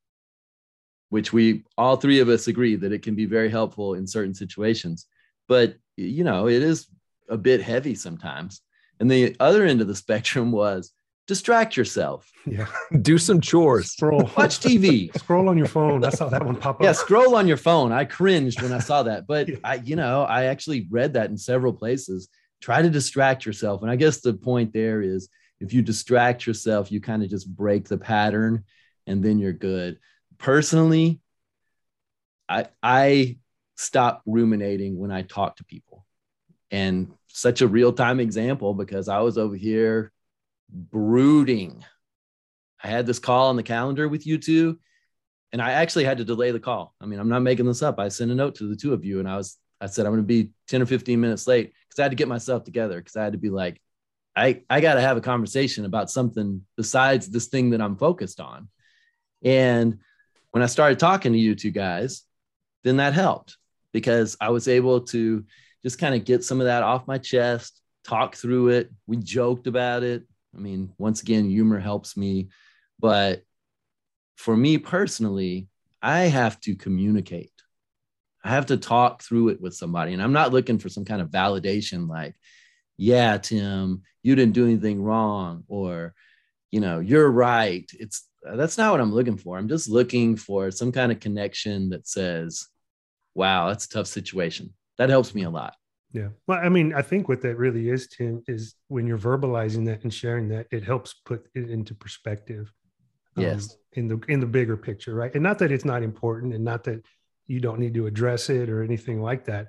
which 1.09 1.33
we 1.33 1.65
all 1.79 1.97
three 1.97 2.21
of 2.21 2.29
us 2.29 2.49
agree 2.49 2.77
that 2.77 2.93
it 2.93 3.03
can 3.03 3.15
be 3.15 3.27
very 3.27 3.49
helpful 3.49 3.95
in 3.95 4.07
certain 4.07 4.35
situations. 4.35 5.07
But, 5.49 5.77
you 5.97 6.25
know, 6.25 6.49
it 6.49 6.63
is 6.63 6.89
a 7.29 7.37
bit 7.37 7.63
heavy 7.63 7.95
sometimes. 7.95 8.61
And 8.99 9.11
the 9.11 9.37
other 9.41 9.65
end 9.65 9.81
of 9.81 9.89
the 9.89 9.95
spectrum 10.05 10.53
was 10.53 10.93
distract 11.27 11.77
yourself. 11.77 12.31
Yeah. 12.45 12.67
Do 13.03 13.19
some 13.19 13.41
chores. 13.41 13.93
Scroll. 13.93 14.31
Watch 14.37 14.61
TV. 14.61 15.17
scroll 15.19 15.49
on 15.49 15.59
your 15.59 15.67
phone. 15.67 16.05
I 16.05 16.11
saw 16.11 16.29
that 16.29 16.45
one 16.45 16.57
pop 16.57 16.77
up. 16.77 16.83
Yeah, 16.83 16.93
scroll 16.93 17.35
on 17.35 17.49
your 17.49 17.57
phone. 17.57 17.93
I 17.93 18.05
cringed 18.05 18.63
when 18.63 18.73
I 18.73 18.79
saw 18.79 19.03
that. 19.05 19.27
But 19.27 19.49
yeah. 19.49 19.57
I, 19.65 19.75
you 19.77 19.97
know, 19.97 20.23
I 20.23 20.45
actually 20.45 20.87
read 20.91 21.15
that 21.15 21.31
in 21.31 21.37
several 21.37 21.73
places. 21.73 22.29
Try 22.61 22.83
to 22.83 22.91
distract 22.91 23.45
yourself. 23.45 23.83
And 23.83 23.91
I 23.91 23.97
guess 23.97 24.21
the 24.21 24.35
point 24.35 24.73
there 24.73 25.03
is 25.03 25.29
if 25.61 25.73
you 25.73 25.83
distract 25.83 26.47
yourself, 26.47 26.93
you 26.93 27.01
kind 27.01 27.23
of 27.23 27.31
just 27.31 27.55
break 27.55 27.89
the 27.89 27.99
pattern 27.99 28.65
and 29.07 29.23
then 29.23 29.39
you're 29.39 29.53
good. 29.53 29.99
Personally, 30.39 31.21
I 32.49 32.67
I 32.83 33.39
stop 33.77 34.23
ruminating 34.27 34.99
when 34.99 35.11
I 35.11 35.23
talk 35.23 35.57
to 35.57 35.65
people. 35.65 36.05
And 36.71 37.13
such 37.29 37.61
a 37.61 37.69
real-time 37.69 38.19
example 38.19 38.75
because 38.75 39.09
I 39.09 39.21
was 39.21 39.39
over 39.39 39.55
here 39.55 40.13
brooding. 40.71 41.85
I 42.83 42.89
had 42.89 43.07
this 43.07 43.19
call 43.19 43.49
on 43.49 43.57
the 43.57 43.63
calendar 43.63 44.09
with 44.09 44.27
you 44.27 44.39
two, 44.39 44.79
and 45.53 45.63
I 45.63 45.73
actually 45.73 46.05
had 46.05 46.19
to 46.19 46.25
delay 46.25 46.51
the 46.51 46.61
call. 46.61 46.95
I 47.01 47.07
mean, 47.07 47.21
I'm 47.21 47.29
not 47.29 47.43
making 47.43 47.67
this 47.67 47.83
up. 47.83 47.99
I 47.99 48.09
sent 48.09 48.31
a 48.31 48.35
note 48.35 48.57
to 48.57 48.69
the 48.69 48.77
two 48.77 48.93
of 48.93 49.05
you, 49.05 49.21
and 49.21 49.29
I 49.29 49.37
was, 49.37 49.59
I 49.81 49.87
said, 49.87 50.07
I'm 50.07 50.13
going 50.13 50.23
to 50.23 50.27
be 50.27 50.51
10 50.69 50.83
or 50.83 50.87
15 50.87 51.21
minutes 51.21 51.47
late 51.47 51.73
because 51.89 51.99
I 51.99 52.03
had 52.03 52.13
to 52.13 52.17
get 52.17 52.29
myself 52.29 52.65
together 52.65 52.99
because 52.99 53.17
I 53.17 53.25
had 53.25 53.33
to 53.33 53.39
be 53.39 53.51
like, 53.51 53.81
I, 54.35 54.63
I 54.69 54.81
got 54.81 54.95
to 54.95 55.01
have 55.01 55.17
a 55.17 55.23
conversation 55.23 55.85
about 55.85 56.11
something 56.11 56.63
besides 56.77 57.29
this 57.29 57.47
thing 57.47 57.71
that 57.71 57.81
I'm 57.81 57.97
focused 57.97 58.41
on. 58.41 58.69
And 59.43 60.01
when 60.57 60.63
I 60.63 60.69
started 60.69 60.99
talking 60.99 61.35
to 61.35 61.39
you 61.39 61.55
two 61.55 61.71
guys, 61.71 62.23
then 62.83 62.97
that 62.97 63.13
helped 63.13 63.59
because 63.93 64.39
I 64.41 64.49
was 64.49 64.69
able 64.69 65.03
to 65.03 65.45
just 65.83 65.99
kind 65.99 66.15
of 66.15 66.25
get 66.25 66.45
some 66.45 66.63
of 66.63 66.65
that 66.65 66.83
off 66.83 67.07
my 67.07 67.19
chest, 67.19 67.79
talk 68.05 68.35
through 68.35 68.69
it. 68.69 68.91
We 69.07 69.19
joked 69.19 69.67
about 69.67 70.03
it. 70.03 70.23
I 70.57 70.59
mean, 70.59 70.95
once 70.97 71.21
again, 71.21 71.51
humor 71.51 71.79
helps 71.79 72.17
me. 72.17 72.49
But 72.99 73.43
for 74.39 74.57
me 74.57 74.79
personally, 74.79 75.69
I 76.01 76.21
have 76.21 76.59
to 76.61 76.75
communicate. 76.75 77.53
I 78.43 78.49
have 78.49 78.65
to 78.67 78.79
talk 78.79 79.23
through 79.23 79.51
it 79.51 79.61
with 79.61 79.75
somebody. 79.75 80.15
And 80.15 80.23
I'm 80.23 80.33
not 80.33 80.55
looking 80.55 80.79
for 80.79 80.89
some 80.89 81.05
kind 81.05 81.21
of 81.21 81.29
validation 81.29 82.09
like, 82.09 82.35
yeah, 82.97 83.37
Tim, 83.37 84.05
you 84.23 84.35
didn't 84.35 84.55
do 84.55 84.65
anything 84.65 85.03
wrong, 85.03 85.65
or, 85.69 86.15
you 86.71 86.81
know, 86.81 87.01
you're 87.01 87.31
right. 87.31 87.85
It's 87.93 88.27
that's 88.55 88.79
not 88.79 88.93
what 88.93 89.01
I'm 89.01 89.13
looking 89.13 89.37
for. 89.37 89.59
I'm 89.59 89.69
just 89.69 89.89
looking 89.89 90.37
for 90.37 90.71
some 90.71 90.93
kind 90.93 91.11
of 91.11 91.21
connection 91.21 91.91
that 91.91 92.07
says, 92.07 92.67
wow, 93.35 93.69
that's 93.69 93.87
a 93.87 93.89
tough 93.89 94.07
situation. 94.07 94.73
That 94.99 95.11
helps 95.11 95.35
me 95.35 95.43
a 95.43 95.51
lot. 95.51 95.75
Yeah. 96.13 96.29
Well, 96.47 96.61
I 96.63 96.69
mean, 96.69 96.95
I 96.95 97.03
think 97.03 97.29
what 97.29 97.43
that 97.43 97.57
really 97.57 97.91
is, 97.91 98.09
Tim, 98.09 98.43
is 98.47 98.75
when 98.89 99.07
you're 99.07 99.19
verbalizing 99.19 99.85
that 99.87 100.03
and 100.03 100.15
sharing 100.15 100.49
that, 100.49 100.67
it 100.71 100.85
helps 100.85 101.13
put 101.13 101.47
it 101.55 101.69
into 101.69 101.95
perspective. 101.95 102.73
Um, 103.37 103.45
yes. 103.45 103.77
In 103.93 104.09
the 104.09 104.19
in 104.29 104.41
the 104.41 104.47
bigger 104.47 104.77
picture, 104.77 105.15
right? 105.15 105.35
And 105.35 105.43
not 105.43 105.59
that 105.59 105.73
it's 105.73 105.85
not 105.85 106.03
important, 106.03 106.55
and 106.55 106.65
not 106.65 106.85
that 106.85 107.05
you 107.47 107.61
don't 107.61 107.79
need 107.79 107.95
to 107.95 108.07
address 108.07 108.49
it 108.49 108.71
or 108.71 108.83
anything 108.83 109.21
like 109.21 109.45
that. 109.47 109.69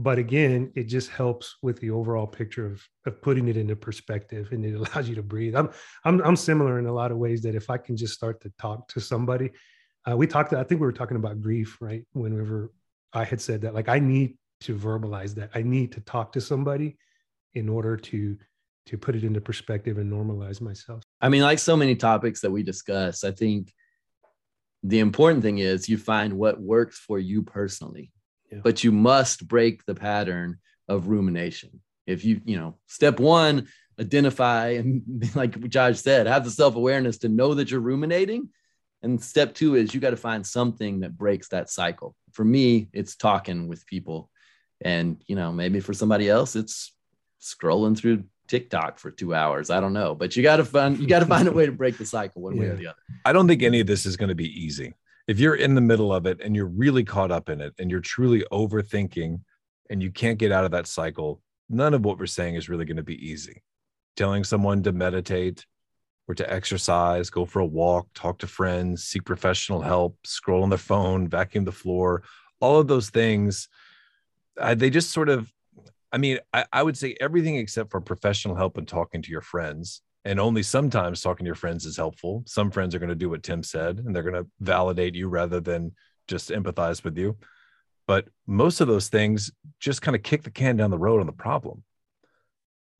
But 0.00 0.18
again, 0.18 0.72
it 0.76 0.84
just 0.84 1.10
helps 1.10 1.56
with 1.60 1.80
the 1.80 1.90
overall 1.90 2.26
picture 2.26 2.66
of 2.66 2.82
of 3.04 3.20
putting 3.20 3.48
it 3.48 3.56
into 3.56 3.76
perspective, 3.76 4.52
and 4.52 4.64
it 4.64 4.74
allows 4.80 5.08
you 5.08 5.16
to 5.16 5.22
breathe. 5.22 5.56
I'm 5.56 5.70
I'm 6.04 6.22
I'm 6.22 6.36
similar 6.36 6.78
in 6.78 6.86
a 6.86 6.92
lot 6.92 7.10
of 7.10 7.18
ways 7.18 7.42
that 7.42 7.54
if 7.54 7.68
I 7.68 7.78
can 7.78 7.96
just 7.96 8.14
start 8.14 8.40
to 8.42 8.52
talk 8.58 8.88
to 8.88 9.00
somebody, 9.00 9.50
uh, 10.08 10.16
we 10.16 10.26
talked. 10.26 10.52
I 10.52 10.62
think 10.62 10.80
we 10.80 10.86
were 10.86 10.92
talking 10.92 11.16
about 11.16 11.42
grief, 11.42 11.76
right? 11.80 12.04
Whenever 12.12 12.72
I 13.12 13.24
had 13.24 13.40
said 13.40 13.62
that, 13.62 13.74
like 13.74 13.88
I 13.88 13.98
need 13.98 14.36
to 14.60 14.76
verbalize 14.76 15.34
that 15.34 15.50
i 15.54 15.62
need 15.62 15.92
to 15.92 16.00
talk 16.00 16.32
to 16.32 16.40
somebody 16.40 16.96
in 17.54 17.68
order 17.68 17.96
to 17.96 18.36
to 18.86 18.96
put 18.96 19.14
it 19.14 19.24
into 19.24 19.40
perspective 19.40 19.98
and 19.98 20.12
normalize 20.12 20.60
myself 20.60 21.02
i 21.20 21.28
mean 21.28 21.42
like 21.42 21.58
so 21.58 21.76
many 21.76 21.94
topics 21.94 22.40
that 22.40 22.50
we 22.50 22.62
discuss 22.62 23.24
i 23.24 23.30
think 23.30 23.72
the 24.82 25.00
important 25.00 25.42
thing 25.42 25.58
is 25.58 25.88
you 25.88 25.98
find 25.98 26.32
what 26.32 26.60
works 26.60 26.98
for 26.98 27.18
you 27.18 27.42
personally 27.42 28.12
yeah. 28.50 28.60
but 28.62 28.84
you 28.84 28.92
must 28.92 29.46
break 29.46 29.84
the 29.84 29.94
pattern 29.94 30.58
of 30.88 31.08
rumination 31.08 31.80
if 32.06 32.24
you 32.24 32.40
you 32.44 32.56
know 32.56 32.76
step 32.86 33.20
one 33.20 33.68
identify 34.00 34.68
and 34.68 35.02
like 35.34 35.58
josh 35.68 35.98
said 35.98 36.26
have 36.26 36.44
the 36.44 36.50
self-awareness 36.50 37.18
to 37.18 37.28
know 37.28 37.54
that 37.54 37.70
you're 37.70 37.80
ruminating 37.80 38.48
and 39.02 39.22
step 39.22 39.54
two 39.54 39.74
is 39.74 39.94
you 39.94 40.00
got 40.00 40.10
to 40.10 40.16
find 40.16 40.46
something 40.46 41.00
that 41.00 41.16
breaks 41.16 41.48
that 41.48 41.70
cycle 41.70 42.16
for 42.32 42.44
me 42.44 42.88
it's 42.92 43.16
talking 43.16 43.68
with 43.68 43.86
people 43.86 44.30
and, 44.80 45.22
you 45.26 45.36
know, 45.36 45.52
maybe 45.52 45.80
for 45.80 45.92
somebody 45.92 46.28
else, 46.28 46.56
it's 46.56 46.92
scrolling 47.40 47.96
through 47.96 48.24
TikTok 48.46 48.98
for 48.98 49.10
two 49.10 49.34
hours. 49.34 49.70
I 49.70 49.80
don't 49.80 49.92
know, 49.92 50.14
but 50.14 50.36
you 50.36 50.42
got 50.42 50.56
to 50.56 50.64
find, 50.64 50.98
you 50.98 51.06
got 51.06 51.20
to 51.20 51.26
find 51.26 51.48
a 51.48 51.52
way 51.52 51.66
to 51.66 51.72
break 51.72 51.98
the 51.98 52.06
cycle 52.06 52.42
one 52.42 52.56
yeah. 52.56 52.62
way 52.62 52.68
or 52.68 52.76
the 52.76 52.86
other. 52.88 52.98
I 53.24 53.32
don't 53.32 53.48
think 53.48 53.62
any 53.62 53.80
of 53.80 53.86
this 53.86 54.06
is 54.06 54.16
going 54.16 54.28
to 54.28 54.34
be 54.34 54.48
easy. 54.48 54.94
If 55.28 55.38
you're 55.38 55.54
in 55.54 55.74
the 55.74 55.80
middle 55.80 56.12
of 56.12 56.26
it 56.26 56.40
and 56.42 56.56
you're 56.56 56.66
really 56.66 57.04
caught 57.04 57.30
up 57.30 57.48
in 57.48 57.60
it 57.60 57.74
and 57.78 57.90
you're 57.90 58.00
truly 58.00 58.44
overthinking 58.50 59.40
and 59.90 60.02
you 60.02 60.10
can't 60.10 60.38
get 60.38 60.50
out 60.50 60.64
of 60.64 60.72
that 60.72 60.86
cycle, 60.86 61.40
none 61.68 61.94
of 61.94 62.04
what 62.04 62.18
we're 62.18 62.26
saying 62.26 62.56
is 62.56 62.68
really 62.68 62.84
going 62.84 62.96
to 62.96 63.02
be 63.02 63.24
easy. 63.24 63.62
Telling 64.16 64.42
someone 64.42 64.82
to 64.82 64.92
meditate 64.92 65.66
or 66.26 66.34
to 66.34 66.52
exercise, 66.52 67.30
go 67.30 67.44
for 67.44 67.60
a 67.60 67.66
walk, 67.66 68.08
talk 68.14 68.38
to 68.38 68.46
friends, 68.46 69.04
seek 69.04 69.24
professional 69.24 69.80
help, 69.80 70.18
scroll 70.24 70.64
on 70.64 70.70
their 70.70 70.78
phone, 70.78 71.28
vacuum 71.28 71.64
the 71.64 71.72
floor, 71.72 72.22
all 72.60 72.80
of 72.80 72.88
those 72.88 73.10
things 73.10 73.68
uh, 74.58 74.74
they 74.74 74.90
just 74.90 75.10
sort 75.10 75.28
of 75.28 75.52
i 76.12 76.18
mean 76.18 76.38
I, 76.52 76.64
I 76.72 76.82
would 76.82 76.96
say 76.96 77.16
everything 77.20 77.56
except 77.56 77.90
for 77.90 78.00
professional 78.00 78.56
help 78.56 78.76
and 78.76 78.86
talking 78.86 79.22
to 79.22 79.30
your 79.30 79.40
friends 79.40 80.02
and 80.24 80.40
only 80.40 80.62
sometimes 80.62 81.20
talking 81.20 81.44
to 81.44 81.48
your 81.48 81.54
friends 81.54 81.86
is 81.86 81.96
helpful. 81.96 82.42
Some 82.46 82.70
friends 82.70 82.94
are 82.94 82.98
going 82.98 83.08
to 83.08 83.14
do 83.14 83.30
what 83.30 83.42
tim 83.42 83.62
said 83.62 83.98
and 83.98 84.14
they're 84.14 84.22
going 84.22 84.42
to 84.42 84.50
validate 84.60 85.14
you 85.14 85.28
rather 85.28 85.60
than 85.60 85.92
just 86.26 86.50
empathize 86.50 87.02
with 87.04 87.16
you. 87.16 87.36
But 88.06 88.28
most 88.46 88.80
of 88.80 88.88
those 88.88 89.08
things 89.08 89.50
just 89.80 90.02
kind 90.02 90.14
of 90.14 90.22
kick 90.22 90.42
the 90.42 90.50
can 90.50 90.76
down 90.76 90.90
the 90.90 90.98
road 90.98 91.20
on 91.20 91.26
the 91.26 91.32
problem. 91.32 91.84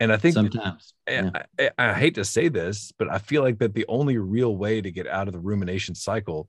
And 0.00 0.12
i 0.12 0.16
think 0.16 0.34
sometimes 0.34 0.94
yeah. 1.08 1.30
I, 1.58 1.70
I, 1.78 1.90
I 1.90 1.94
hate 1.94 2.14
to 2.14 2.24
say 2.24 2.46
this 2.46 2.92
but 2.96 3.10
i 3.10 3.18
feel 3.18 3.42
like 3.42 3.58
that 3.58 3.74
the 3.74 3.84
only 3.88 4.16
real 4.16 4.56
way 4.56 4.80
to 4.80 4.92
get 4.92 5.08
out 5.08 5.26
of 5.26 5.32
the 5.32 5.40
rumination 5.40 5.96
cycle 5.96 6.48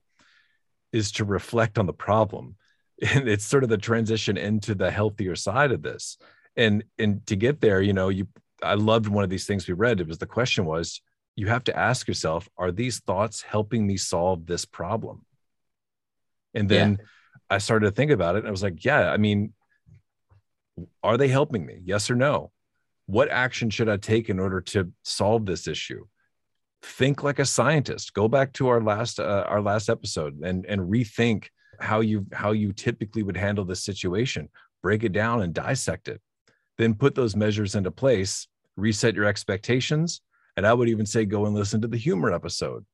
is 0.92 1.12
to 1.12 1.24
reflect 1.24 1.78
on 1.78 1.86
the 1.86 1.92
problem. 1.92 2.56
And 3.14 3.30
it's 3.30 3.46
sort 3.46 3.62
of 3.62 3.70
the 3.70 3.78
transition 3.78 4.36
into 4.36 4.74
the 4.74 4.90
healthier 4.90 5.34
side 5.34 5.72
of 5.72 5.80
this. 5.80 6.18
And 6.54 6.84
and 6.98 7.26
to 7.28 7.36
get 7.36 7.62
there 7.62 7.80
you 7.80 7.94
know 7.94 8.10
you 8.10 8.28
i 8.62 8.74
loved 8.74 9.08
one 9.08 9.24
of 9.24 9.30
these 9.30 9.46
things 9.46 9.66
we 9.66 9.74
read. 9.74 10.00
It 10.00 10.08
was 10.08 10.18
the 10.18 10.26
question 10.26 10.64
was 10.64 11.00
you 11.36 11.46
have 11.46 11.64
to 11.64 11.76
ask 11.76 12.08
yourself 12.08 12.48
are 12.56 12.72
these 12.72 13.00
thoughts 13.00 13.42
helping 13.42 13.86
me 13.86 13.96
solve 13.96 14.46
this 14.46 14.64
problem? 14.64 15.24
And 16.54 16.68
then 16.68 16.98
yeah. 16.98 17.06
i 17.48 17.58
started 17.58 17.86
to 17.86 17.92
think 17.92 18.10
about 18.10 18.36
it 18.36 18.40
and 18.40 18.48
i 18.48 18.50
was 18.50 18.62
like 18.62 18.84
yeah 18.84 19.10
i 19.10 19.16
mean 19.16 19.52
are 21.02 21.16
they 21.16 21.28
helping 21.28 21.64
me? 21.66 21.80
Yes 21.84 22.10
or 22.10 22.14
no? 22.14 22.52
What 23.06 23.30
action 23.30 23.70
should 23.70 23.88
i 23.88 23.96
take 23.96 24.28
in 24.28 24.38
order 24.38 24.60
to 24.60 24.92
solve 25.02 25.46
this 25.46 25.66
issue? 25.66 26.06
Think 26.82 27.22
like 27.22 27.38
a 27.38 27.44
scientist. 27.44 28.14
Go 28.14 28.28
back 28.28 28.52
to 28.54 28.68
our 28.68 28.80
last 28.80 29.20
uh, 29.20 29.44
our 29.46 29.60
last 29.60 29.88
episode 29.88 30.40
and 30.42 30.64
and 30.66 30.80
rethink 30.80 31.46
how 31.78 32.00
you 32.00 32.26
how 32.32 32.52
you 32.52 32.72
typically 32.72 33.22
would 33.22 33.36
handle 33.36 33.64
this 33.64 33.84
situation. 33.84 34.48
Break 34.82 35.04
it 35.04 35.12
down 35.12 35.42
and 35.42 35.52
dissect 35.52 36.08
it 36.08 36.20
then 36.80 36.94
put 36.94 37.14
those 37.14 37.36
measures 37.36 37.74
into 37.74 37.90
place 37.90 38.48
reset 38.76 39.14
your 39.14 39.24
expectations 39.24 40.20
and 40.56 40.66
i 40.66 40.72
would 40.72 40.88
even 40.88 41.06
say 41.06 41.24
go 41.24 41.46
and 41.46 41.54
listen 41.54 41.80
to 41.80 41.88
the 41.88 41.96
humor 41.96 42.32
episode 42.32 42.84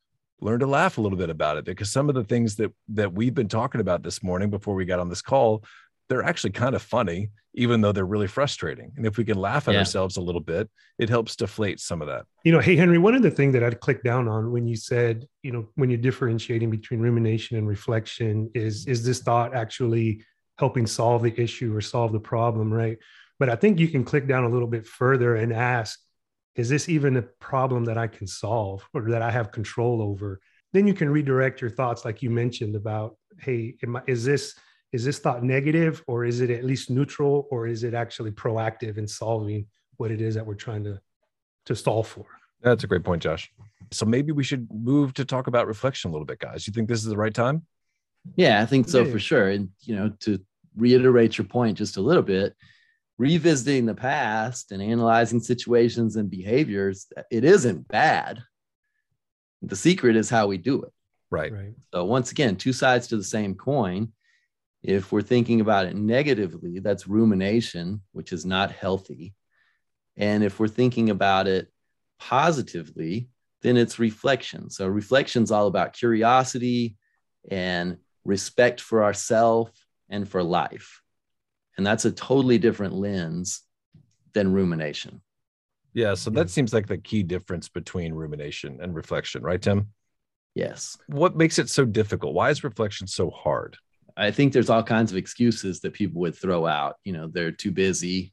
learn 0.41 0.61
to 0.61 0.67
laugh 0.67 0.99
a 0.99 1.01
little 1.01 1.19
bit 1.19 1.31
about 1.31 1.57
it 1.57 1.65
because 1.65 1.91
some 1.91 2.09
of 2.09 2.15
the 2.15 2.25
things 2.25 2.57
that 2.57 2.73
that 2.89 3.13
we've 3.13 3.35
been 3.35 3.49
talking 3.49 3.81
about 3.81 4.03
this 4.03 4.23
morning 4.23 4.51
before 4.51 4.75
we 4.75 4.85
got 4.85 5.01
on 5.01 5.09
this 5.09 5.23
call 5.23 5.63
they're 6.09 6.23
actually 6.23 6.51
kind 6.51 6.75
of 6.75 6.83
funny, 6.83 7.31
even 7.55 7.81
though 7.81 7.93
they're 7.93 8.07
really 8.07 8.27
frustrating. 8.27 8.93
And 8.97 9.07
if 9.07 9.17
we 9.17 9.25
can 9.25 9.37
laugh 9.39 9.67
at 9.69 9.73
Yeah. 9.75 9.81
ourselves 9.81 10.17
a 10.17 10.21
little 10.21 10.41
bit, 10.41 10.71
it 10.99 11.09
helps 11.09 11.37
deflate 11.37 11.81
some 11.81 12.01
of 12.01 12.09
that. 12.09 12.27
You 12.45 12.53
know, 12.53 12.61
hey 12.61 12.77
Henry, 12.77 12.99
one 12.99 13.15
of 13.15 13.23
the 13.23 13.31
things 13.31 13.53
that 13.55 13.65
I'd 13.65 13.81
click 13.81 14.03
down 14.03 14.29
on 14.29 14.53
when 14.53 14.67
you 14.67 14.77
said, 14.77 15.27
you 15.43 15.53
know, 15.53 15.69
when 15.75 15.91
you're 15.91 15.99
differentiating 15.99 16.71
between 16.71 17.01
rumination 17.01 17.57
and 17.57 17.67
reflection 17.67 18.51
is 18.55 18.87
is 18.87 19.05
this 19.05 19.21
thought 19.21 19.55
actually 19.55 20.23
helping 20.59 20.87
solve 20.87 21.23
the 21.23 21.39
issue 21.41 21.75
or 21.75 21.81
solve 21.81 22.13
the 22.13 22.21
problem, 22.21 22.73
right? 22.73 22.99
But 23.39 23.51
I 23.51 23.57
think 23.57 23.79
you 23.79 23.89
can 23.89 24.05
click 24.05 24.27
down 24.27 24.45
a 24.45 24.49
little 24.49 24.69
bit 24.69 24.87
further 24.87 25.37
and 25.37 25.53
ask, 25.53 25.99
is 26.55 26.69
this 26.69 26.89
even 26.89 27.17
a 27.17 27.23
problem 27.23 27.85
that 27.85 27.99
I 27.99 28.07
can 28.07 28.27
solve 28.27 28.89
or 28.95 29.11
that 29.11 29.23
I 29.23 29.31
have 29.31 29.53
control 29.53 30.01
over? 30.01 30.41
Then 30.73 30.87
you 30.87 30.95
can 30.95 31.11
redirect 31.11 31.61
your 31.61 31.71
thoughts, 31.71 32.05
like 32.05 32.23
you 32.23 32.31
mentioned 32.31 32.77
about, 32.77 33.17
hey, 33.41 33.77
am 33.83 33.97
I, 33.97 34.03
is 34.07 34.25
this 34.25 34.55
is 34.93 35.05
this 35.05 35.19
thought 35.19 35.43
negative 35.43 36.03
or 36.07 36.25
is 36.25 36.41
it 36.41 36.49
at 36.49 36.65
least 36.65 36.91
neutral 36.91 37.47
or 37.51 37.67
is 37.67 37.83
it 37.83 37.93
actually 37.93 38.31
proactive 38.31 38.97
in 38.97 39.07
solving 39.07 39.67
what 39.97 40.11
it 40.11 40.23
is 40.23 40.35
that 40.37 40.47
we're 40.47 40.55
trying 40.55 40.85
to 40.85 40.99
to 41.67 41.77
solve 41.77 42.07
for? 42.07 42.25
That's 42.63 42.85
a 42.85 42.87
great 42.87 43.05
point, 43.05 43.23
Josh. 43.23 43.51
So 43.93 44.07
maybe 44.07 44.33
we 44.33 44.45
should 44.45 44.67
move 44.73 45.13
to 45.15 45.25
talk 45.25 45.47
about 45.47 45.67
reflection 45.67 46.11
a 46.11 46.13
little 46.13 46.25
bit, 46.25 46.39
guys. 46.39 46.67
You 46.67 46.73
think 46.73 46.89
this 46.89 47.01
is 47.01 47.07
the 47.07 47.17
right 47.17 47.35
time? 47.35 47.67
Yeah, 48.37 48.63
I 48.63 48.67
think 48.67 48.89
so 48.89 49.05
Yeah. 49.05 49.13
for 49.13 49.19
sure. 49.19 49.49
And 49.49 49.69
you 49.83 49.95
know, 49.95 50.11
to 50.21 50.41
reiterate 50.77 51.37
your 51.37 51.47
point 51.47 51.79
just 51.79 51.97
a 51.97 52.01
little 52.01 52.23
bit, 52.23 52.55
revisiting 53.19 53.87
the 53.87 53.95
past 53.95 54.73
and 54.73 54.83
analyzing 54.83 55.41
situations 55.41 56.17
and 56.17 56.31
behaviors, 56.31 57.07
it 57.31 57.45
isn't 57.45 57.89
bad. 57.89 58.43
The 59.63 59.77
secret 59.77 60.17
is 60.17 60.31
how 60.31 60.47
we 60.47 60.59
do 60.59 60.83
it. 60.83 60.93
Right. 61.31 61.53
Right. 61.53 61.75
So 61.93 62.05
once 62.05 62.31
again, 62.31 62.57
two 62.57 62.73
sides 62.73 63.09
to 63.09 63.17
the 63.17 63.25
same 63.25 63.55
coin. 63.55 64.13
If 64.83 65.11
we're 65.11 65.23
thinking 65.23 65.61
about 65.61 65.87
it 65.87 65.97
negatively, 65.97 66.79
that's 66.79 67.09
rumination, 67.09 68.03
which 68.13 68.33
is 68.33 68.47
not 68.47 68.71
healthy. 68.71 69.35
And 70.17 70.45
if 70.45 70.61
we're 70.61 70.69
thinking 70.69 71.11
about 71.11 71.49
it 71.49 71.69
positively, 72.21 73.29
then 73.63 73.77
it's 73.77 73.99
reflection. 73.99 74.71
So 74.71 74.87
reflection's 74.87 75.51
all 75.51 75.67
about 75.67 75.95
curiosity 75.95 76.97
and 77.51 77.99
respect 78.25 78.81
for 78.81 79.03
ourself 79.03 79.71
and 80.09 80.29
for 80.29 80.43
life. 80.43 81.03
And 81.77 81.87
that's 81.87 82.05
a 82.05 82.13
totally 82.13 82.59
different 82.59 82.95
lens 82.95 83.63
than 84.33 84.53
rumination. 84.53 85.21
Yeah. 85.93 86.15
So 86.15 86.31
that 86.31 86.51
seems 86.51 86.75
like 86.75 86.87
the 86.87 86.99
key 86.99 87.23
difference 87.23 87.69
between 87.69 88.13
rumination 88.13 88.81
and 88.83 88.95
reflection, 88.95 89.43
right, 89.43 89.61
Tim? 89.61 89.89
Yes. 90.55 90.97
What 91.07 91.37
makes 91.37 91.59
it 91.59 91.69
so 91.69 91.85
difficult? 91.85 92.35
Why 92.35 92.51
is 92.51 92.65
reflection 92.65 93.07
so 93.07 93.31
hard? 93.31 93.77
I 94.17 94.31
think 94.31 94.53
there's 94.53 94.71
all 94.71 94.83
kinds 94.83 95.11
of 95.11 95.19
excuses 95.19 95.81
that 95.81 95.93
people 95.93 96.21
would 96.23 96.35
throw 96.35 96.67
out. 96.67 96.97
You 97.05 97.13
know, 97.13 97.29
they're 97.29 97.53
too 97.53 97.71
busy. 97.71 98.33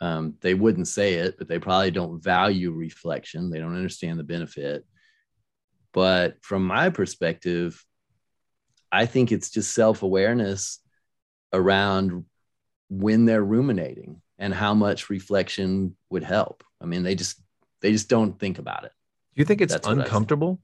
Um, 0.00 0.34
they 0.40 0.54
wouldn't 0.54 0.88
say 0.88 1.14
it, 1.14 1.36
but 1.38 1.48
they 1.48 1.58
probably 1.58 1.90
don't 1.90 2.22
value 2.22 2.72
reflection. 2.72 3.50
They 3.50 3.58
don't 3.58 3.76
understand 3.76 4.18
the 4.18 4.24
benefit. 4.24 4.84
But 5.92 6.36
from 6.42 6.64
my 6.64 6.90
perspective, 6.90 7.84
I 8.90 9.06
think 9.06 9.32
it's 9.32 9.50
just 9.50 9.74
self 9.74 10.02
awareness 10.02 10.80
around 11.52 12.24
when 12.88 13.24
they're 13.24 13.44
ruminating 13.44 14.22
and 14.38 14.54
how 14.54 14.74
much 14.74 15.10
reflection 15.10 15.96
would 16.10 16.24
help. 16.24 16.64
I 16.80 16.86
mean, 16.86 17.02
they 17.02 17.14
just 17.14 17.40
they 17.80 17.92
just 17.92 18.08
don't 18.08 18.38
think 18.38 18.58
about 18.58 18.84
it. 18.84 18.92
Do 19.34 19.40
you 19.40 19.44
think 19.44 19.60
it's 19.60 19.72
That's 19.72 19.86
what 19.86 19.98
I 19.98 20.02
uncomfortable? 20.02 20.60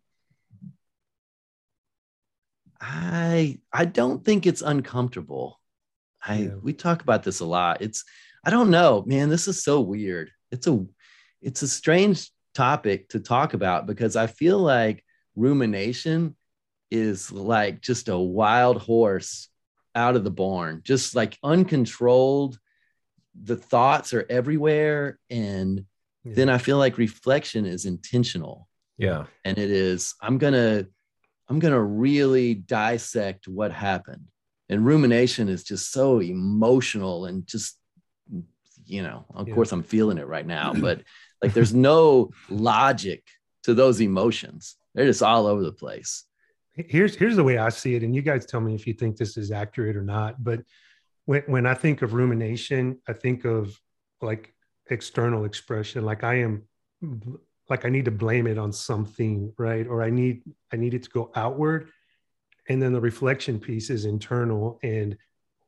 I 2.81 3.59
I 3.73 3.85
don't 3.85 4.25
think 4.25 4.47
it's 4.47 4.63
uncomfortable. 4.63 5.61
I 6.23 6.37
Yeah. 6.37 6.55
we 6.63 6.73
talk 6.73 7.03
about 7.03 7.23
this 7.23 7.41
a 7.41 7.47
lot. 7.47 7.83
It's 7.83 8.05
I 8.45 8.51
don't 8.51 8.71
know, 8.71 9.05
man. 9.07 9.29
This 9.29 9.49
is 9.49 9.65
so 9.65 9.81
weird. 9.81 10.31
It's 10.51 10.67
a 10.67 10.85
it's 11.41 11.63
a 11.63 11.69
strange 11.69 12.31
topic 12.55 13.09
to 13.11 13.21
talk 13.21 13.55
about 13.55 13.87
because 13.87 14.17
I 14.17 14.27
feel 14.27 14.59
like 14.59 15.05
rumination 15.37 16.37
is 16.91 17.33
like 17.33 17.81
just 17.81 18.09
a 18.09 18.17
wild 18.19 18.81
horse 18.81 19.49
out 19.95 20.17
of 20.17 20.25
the 20.25 20.31
barn, 20.31 20.81
just 20.85 21.15
like 21.15 21.39
uncontrolled. 21.43 22.59
The 23.43 23.57
thoughts 23.57 24.13
are 24.15 24.27
everywhere, 24.31 25.19
and 25.31 25.85
Yeah. 26.25 26.33
then 26.37 26.49
I 26.49 26.59
feel 26.59 26.79
like 26.79 26.99
reflection 26.99 27.67
is 27.67 27.85
intentional 27.85 28.69
Yeah. 28.97 29.27
and 29.45 29.59
it 29.59 29.71
is 29.71 30.15
i'm 30.23 30.39
gonna 30.39 30.87
i'm 31.49 31.59
gonna 31.59 31.83
really 31.83 32.55
dissect 32.55 33.47
what 33.49 33.73
happened 33.73 34.27
and 34.71 34.87
rumination 34.87 35.49
is 35.49 35.65
just 35.65 35.93
so 35.93 36.21
emotional 36.23 37.27
and 37.27 37.47
just 37.47 37.77
you 38.87 39.03
know 39.03 39.25
of 39.35 39.49
Yeah. 39.49 39.55
course 39.55 39.73
i'm 39.73 39.83
feeling 39.83 40.17
it 40.19 40.27
right 40.27 40.47
now 40.47 40.73
but 40.87 41.03
like 41.43 41.53
there's 41.55 41.75
no 41.75 42.31
logic 42.49 43.23
to 43.65 43.75
those 43.75 44.01
emotions 44.01 44.77
they're 44.95 45.07
just 45.07 45.23
all 45.23 45.47
over 45.47 45.63
the 45.63 45.73
place 45.73 46.25
here's 46.75 47.15
here's 47.15 47.37
the 47.37 47.45
way 47.45 47.59
I 47.59 47.69
see 47.69 47.95
it, 47.95 48.03
and 48.03 48.15
you 48.15 48.23
guys 48.23 48.47
tell 48.47 48.61
me 48.61 48.75
if 48.75 48.87
you 48.87 48.95
think 48.95 49.17
this 49.17 49.37
is 49.37 49.51
accurate 49.51 49.97
or 49.97 50.03
not. 50.03 50.43
But 50.43 50.61
when 51.25 51.43
when 51.47 51.67
I 51.67 51.75
think 51.75 52.03
of 52.03 52.15
rumination, 52.15 53.01
I 53.09 53.13
think 53.13 53.45
of 53.45 53.79
like 54.21 54.55
external 54.91 55.45
expression, 55.45 56.05
like 56.05 56.25
I 56.25 56.41
am 56.41 56.65
like 57.69 57.85
I 57.85 57.89
need 57.89 58.07
to 58.07 58.11
blame 58.11 58.47
it 58.47 58.59
on 58.59 58.73
something, 58.73 59.53
right? 59.59 59.87
Or 59.87 60.03
I 60.03 60.11
need 60.11 60.43
I 60.73 60.77
need 60.77 60.95
it 60.95 61.05
to 61.05 61.11
go 61.11 61.31
outward. 61.35 61.91
And 62.69 62.83
then 62.83 62.93
the 62.93 63.01
reflection 63.01 63.61
piece 63.61 63.91
is 63.91 64.07
internal 64.07 64.79
and 64.83 65.17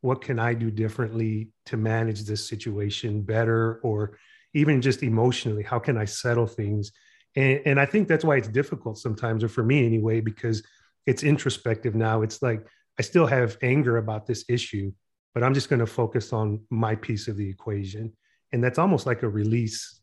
what 0.01 0.23
can 0.23 0.39
I 0.39 0.55
do 0.55 0.71
differently 0.71 1.51
to 1.67 1.77
manage 1.77 2.23
this 2.23 2.49
situation 2.49 3.23
better 3.23 3.81
or 3.83 4.19
even 4.55 4.81
just 4.81 5.03
emotionally, 5.03 5.63
how 5.63 5.79
can 5.79 5.99
I 5.99 6.05
settle 6.05 6.47
things? 6.47 6.93
And, 7.35 7.61
and 7.67 7.81
I 7.81 7.87
think 7.87 8.09
that's 8.09 8.25
why 8.25 8.37
it's 8.37 8.49
difficult 8.49 8.99
sometimes, 8.99 9.45
or 9.45 9.49
for 9.49 9.63
me 9.63 9.85
anyway, 9.85 10.21
because 10.21 10.63
it's 11.07 11.23
introspective 11.23 11.95
now. 11.95 12.23
It's 12.23 12.43
like 12.43 12.67
I 12.99 13.03
still 13.03 13.27
have 13.27 13.57
anger 13.63 13.97
about 13.99 14.27
this 14.27 14.45
issue, 14.49 14.93
but 15.35 15.43
I'm 15.43 15.55
just 15.55 15.69
going 15.69 15.81
to 15.81 15.87
focus 15.87 16.33
on 16.33 16.61
my 16.71 16.95
piece 16.97 17.29
of 17.29 17.37
the 17.37 17.49
equation. 17.49 18.13
And 18.53 18.63
that's 18.63 18.79
almost 18.79 19.07
like 19.07 19.23
a 19.23 19.29
release 19.29 20.01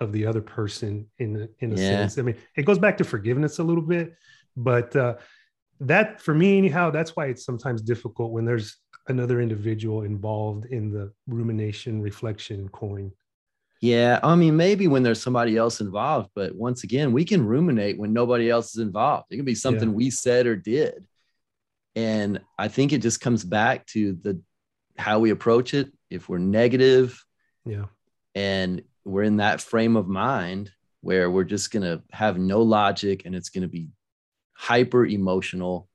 of 0.00 0.12
the 0.12 0.26
other 0.26 0.42
person 0.42 1.06
in 1.18 1.42
a, 1.42 1.48
in 1.64 1.72
a 1.72 1.76
Yeah. 1.76 1.88
sense. 1.88 2.18
I 2.18 2.22
mean, 2.22 2.36
it 2.56 2.64
goes 2.64 2.78
back 2.78 2.98
to 2.98 3.04
forgiveness 3.04 3.58
a 3.58 3.64
little 3.64 3.82
bit, 3.82 4.14
but 4.56 4.94
uh, 4.94 5.16
that 5.80 6.20
for 6.20 6.34
me, 6.34 6.58
anyhow, 6.58 6.90
that's 6.90 7.16
why 7.16 7.26
it's 7.26 7.44
sometimes 7.44 7.82
difficult 7.82 8.32
when 8.32 8.44
there's 8.44 8.76
another 9.08 9.40
individual 9.40 10.02
involved 10.02 10.66
in 10.66 10.90
the 10.90 11.12
rumination 11.26 12.02
reflection 12.02 12.68
coin. 12.68 13.10
Yeah 13.82 14.18
i 14.22 14.34
mean 14.34 14.56
maybe 14.56 14.88
when 14.88 15.02
there's 15.02 15.22
somebody 15.22 15.56
else 15.56 15.80
involved 15.80 16.30
but 16.34 16.54
once 16.54 16.82
again 16.84 17.12
we 17.12 17.24
can 17.24 17.44
ruminate 17.44 17.98
when 17.98 18.12
nobody 18.12 18.48
else 18.50 18.74
is 18.74 18.80
involved. 18.80 19.26
It 19.30 19.36
can 19.36 19.44
be 19.44 19.54
something 19.54 19.92
we 19.92 20.10
said 20.10 20.46
or 20.46 20.56
did. 20.56 21.06
And 21.94 22.40
i 22.58 22.68
think 22.68 22.92
it 22.92 23.02
just 23.02 23.20
comes 23.20 23.44
back 23.44 23.86
to 23.88 24.14
the 24.22 24.40
how 24.98 25.18
we 25.18 25.30
approach 25.30 25.74
it. 25.74 25.92
If 26.08 26.28
we're 26.28 26.38
negative 26.38 27.22
Yeah. 27.66 27.86
and 28.34 28.82
we're 29.04 29.24
in 29.24 29.36
that 29.38 29.60
frame 29.60 29.96
of 29.96 30.08
mind 30.08 30.70
where 31.02 31.30
we're 31.30 31.44
just 31.44 31.70
going 31.70 31.82
to 31.82 32.02
have 32.12 32.38
no 32.38 32.62
logic 32.62 33.22
and 33.24 33.34
it's 33.34 33.50
going 33.50 33.62
to 33.62 33.68
be 33.68 33.88
hyper 34.54 35.04
emotional 35.04 35.88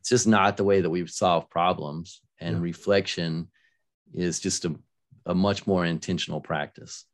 it's 0.00 0.10
just 0.10 0.26
not 0.26 0.56
the 0.56 0.64
way 0.64 0.80
that 0.80 0.90
we 0.90 1.06
solve 1.06 1.50
problems. 1.50 2.20
And 2.40 2.56
Yeah. 2.56 2.62
reflection 2.62 3.48
is 4.14 4.38
just 4.40 4.64
a, 4.64 4.74
a 5.28 5.34
much 5.34 5.66
more 5.66 5.84
intentional 5.84 6.40
practice 6.40 7.04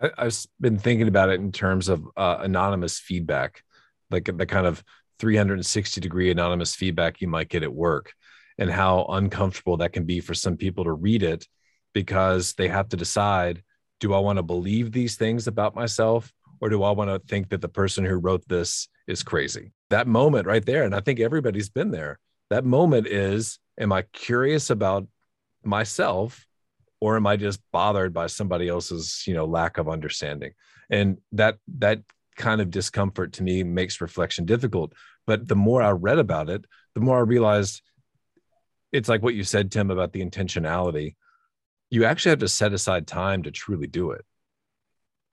I, 0.00 0.10
I've 0.18 0.36
been 0.60 0.78
thinking 0.78 1.08
about 1.08 1.30
it 1.30 1.40
in 1.40 1.52
terms 1.52 1.88
of 1.88 2.06
uh, 2.16 2.38
anonymous 2.40 2.98
feedback, 2.98 3.62
like 4.10 4.24
the 4.24 4.46
kind 4.46 4.66
of 4.66 4.82
360 5.18 6.00
degree 6.00 6.30
anonymous 6.30 6.74
feedback 6.74 7.20
you 7.20 7.28
might 7.28 7.48
get 7.48 7.62
at 7.62 7.72
work, 7.72 8.12
and 8.58 8.70
how 8.70 9.06
uncomfortable 9.10 9.78
that 9.78 9.92
can 9.92 10.04
be 10.04 10.20
for 10.20 10.34
some 10.34 10.56
people 10.56 10.84
to 10.84 10.92
read 10.92 11.22
it 11.22 11.46
because 11.92 12.54
they 12.54 12.68
have 12.68 12.88
to 12.88 12.96
decide 12.96 13.62
do 13.98 14.14
I 14.14 14.18
want 14.18 14.38
to 14.38 14.42
believe 14.42 14.92
these 14.92 15.16
things 15.16 15.46
about 15.46 15.74
myself 15.74 16.32
or 16.58 16.70
do 16.70 16.82
I 16.82 16.90
want 16.92 17.10
to 17.10 17.18
think 17.28 17.50
that 17.50 17.60
the 17.60 17.68
person 17.68 18.02
who 18.02 18.14
wrote 18.14 18.48
this 18.48 18.88
is 19.06 19.22
crazy? 19.22 19.72
That 19.90 20.06
moment 20.06 20.46
right 20.46 20.64
there, 20.64 20.84
and 20.84 20.94
I 20.94 21.00
think 21.00 21.20
everybody's 21.20 21.68
been 21.68 21.90
there. 21.90 22.18
That 22.48 22.64
moment 22.64 23.06
is 23.06 23.58
am 23.78 23.92
I 23.92 24.02
curious 24.12 24.70
about 24.70 25.06
myself 25.62 26.46
or 27.00 27.16
am 27.16 27.26
i 27.26 27.36
just 27.36 27.60
bothered 27.72 28.12
by 28.12 28.26
somebody 28.26 28.68
else's 28.68 29.24
you 29.26 29.34
know 29.34 29.44
lack 29.46 29.78
of 29.78 29.88
understanding? 29.88 30.52
And 30.90 31.18
that 31.32 31.58
that 31.78 32.02
kind 32.36 32.60
of 32.60 32.70
discomfort 32.70 33.34
to 33.34 33.42
me 33.42 33.62
makes 33.62 34.00
reflection 34.00 34.44
difficult. 34.44 34.92
But 35.26 35.46
the 35.48 35.56
more 35.56 35.82
i 35.82 35.90
read 35.90 36.18
about 36.18 36.48
it 36.48 36.64
the 36.94 37.00
more 37.00 37.18
i 37.18 37.20
realized 37.20 37.82
it's 38.92 39.08
like 39.08 39.22
what 39.22 39.34
you 39.34 39.44
said 39.44 39.70
tim 39.70 39.90
about 39.90 40.12
the 40.12 40.24
intentionality. 40.24 41.14
You 41.90 42.04
actually 42.04 42.30
have 42.30 42.38
to 42.40 42.48
set 42.48 42.72
aside 42.72 43.06
time 43.06 43.42
to 43.44 43.50
truly 43.50 43.86
do 43.86 44.12
it. 44.12 44.24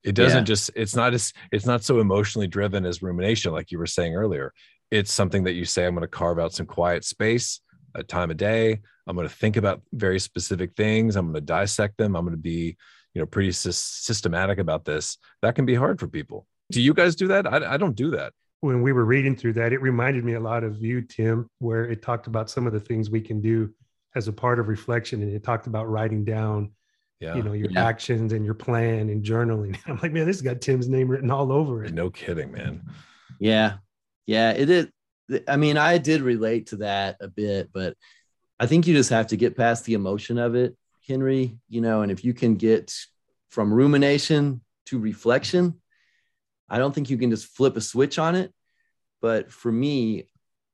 It 0.04 0.14
doesn't 0.16 0.40
Yeah. 0.40 0.44
just 0.44 0.72
it's 0.76 0.96
not 0.96 1.14
as 1.14 1.34
it's 1.52 1.66
not 1.66 1.84
so 1.84 2.00
emotionally 2.00 2.48
driven 2.48 2.86
as 2.86 3.02
rumination 3.02 3.52
like 3.52 3.72
you 3.72 3.80
were 3.80 3.88
saying 3.88 4.16
earlier. 4.16 4.54
It's 4.92 5.12
something 5.12 5.44
that 5.46 5.54
you 5.54 5.66
say 5.66 5.86
i'm 5.86 5.96
going 5.96 6.02
to 6.02 6.08
carve 6.08 6.40
out 6.40 6.54
some 6.54 6.66
quiet 6.66 7.04
space 7.04 7.62
a 7.96 8.04
time 8.04 8.32
of 8.32 8.38
day 8.38 8.82
I'm 9.08 9.16
going 9.16 9.28
to 9.28 9.34
think 9.34 9.58
about 9.58 9.82
very 9.94 10.20
specific 10.20 10.76
things. 10.76 11.16
I'm 11.16 11.26
going 11.28 11.36
to 11.36 11.42
dissect 11.42 11.98
them. 11.98 12.16
I'm 12.16 12.24
going 12.24 12.36
to 12.36 12.42
be, 12.42 12.76
you 13.14 13.22
know, 13.22 13.26
pretty 13.26 13.52
sy- 13.52 13.72
systematic 13.72 14.58
about 14.60 14.86
this. 14.86 15.18
That 15.42 15.56
can 15.56 15.66
be 15.66 15.76
hard 15.76 16.00
for 16.00 16.08
people. 16.08 16.46
Do 16.72 16.82
you 16.82 16.94
guys 16.94 17.16
do 17.16 17.28
that? 17.30 17.48
I, 17.52 17.74
I 17.74 17.78
don't 17.78 17.96
do 17.96 18.12
that. 18.12 18.34
When 18.62 18.82
we 18.82 18.92
were 18.92 19.06
reading 19.06 19.36
through 19.36 19.54
that, 19.54 19.72
it 19.72 19.82
reminded 19.82 20.26
me 20.26 20.34
a 20.34 20.40
lot 20.40 20.64
of 20.64 20.82
you, 20.82 21.02
Tim, 21.02 21.48
where 21.60 21.86
it 21.86 22.02
talked 22.02 22.28
about 22.28 22.50
some 22.50 22.68
of 22.68 22.74
the 22.74 22.80
things 22.80 23.10
we 23.10 23.22
can 23.22 23.40
do 23.40 23.72
as 24.16 24.28
a 24.28 24.34
part 24.34 24.60
of 24.60 24.68
reflection. 24.68 25.22
And 25.22 25.32
it 25.32 25.44
talked 25.44 25.68
about 25.68 25.88
writing 25.90 26.26
down, 26.26 26.72
Yeah. 27.20 27.36
you 27.36 27.44
know, 27.44 27.54
your 27.54 27.70
Yeah. 27.70 27.86
actions 27.88 28.34
and 28.34 28.44
your 28.44 28.56
plan 28.56 29.10
and 29.10 29.24
journaling. 29.24 29.78
I'm 29.88 30.00
like, 30.02 30.12
man, 30.12 30.26
this 30.26 30.38
has 30.38 30.42
got 30.42 30.60
Tim's 30.60 30.90
name 30.90 31.08
written 31.08 31.30
all 31.32 31.52
over 31.52 31.86
it. 31.86 31.94
no 31.94 32.10
kidding, 32.10 32.52
man. 32.52 32.82
Yeah. 33.40 33.76
Yeah. 34.26 34.52
It 34.52 34.70
is. 34.70 34.88
I 35.48 35.58
mean, 35.58 35.78
I 35.78 35.98
did 35.98 36.22
relate 36.22 36.68
to 36.68 36.78
that 36.78 37.18
a 37.22 37.28
bit, 37.28 37.70
but 37.74 37.96
I 38.60 38.66
think 38.66 38.88
you 38.88 38.94
just 38.94 39.10
have 39.12 39.28
to 39.28 39.38
get 39.38 39.56
past 39.56 39.86
the 39.86 39.94
emotion 39.94 40.38
of 40.38 40.56
it, 40.56 40.76
Henry. 41.08 41.58
You 41.70 41.82
know, 41.82 42.02
and 42.02 42.12
if 42.12 42.24
you 42.24 42.34
can 42.34 42.56
get 42.56 42.94
from 43.50 43.74
rumination 43.74 44.62
to 44.88 45.00
reflection, 45.00 45.76
I 46.70 46.78
don't 46.78 46.94
think 46.94 47.10
you 47.10 47.18
can 47.18 47.30
just 47.30 47.56
flip 47.56 47.78
a 47.78 47.82
switch 47.82 48.20
on 48.20 48.36
it. 48.36 48.54
But 49.22 49.52
for 49.52 49.72
me, 49.72 50.28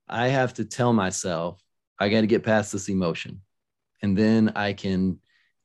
I 0.08 0.28
have 0.28 0.54
to 0.56 0.66
tell 0.66 0.94
myself, 0.94 1.62
I 2.00 2.10
got 2.10 2.22
to 2.22 2.28
get 2.28 2.44
past 2.44 2.72
this 2.72 2.90
emotion. 2.90 3.42
And 4.02 4.18
then 4.18 4.54
I 4.56 4.74
can 4.74 5.20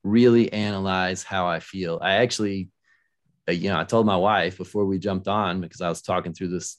really 0.05 0.53
analyze 0.53 1.23
how 1.23 1.47
I 1.47 1.61
feel. 1.61 1.99
I 2.01 2.15
actually, 2.15 2.71
uh, 3.49 3.53
you 3.53 3.69
know, 3.69 3.79
I 3.79 3.85
told 3.85 4.07
my 4.07 4.17
wife 4.17 4.57
before 4.57 4.85
we 4.85 4.99
jumped 4.99 5.27
on 5.27 5.61
because 5.61 5.81
I 5.81 5.89
was 5.89 6.03
talking 6.03 6.33
through 6.33 6.49
this 6.49 6.79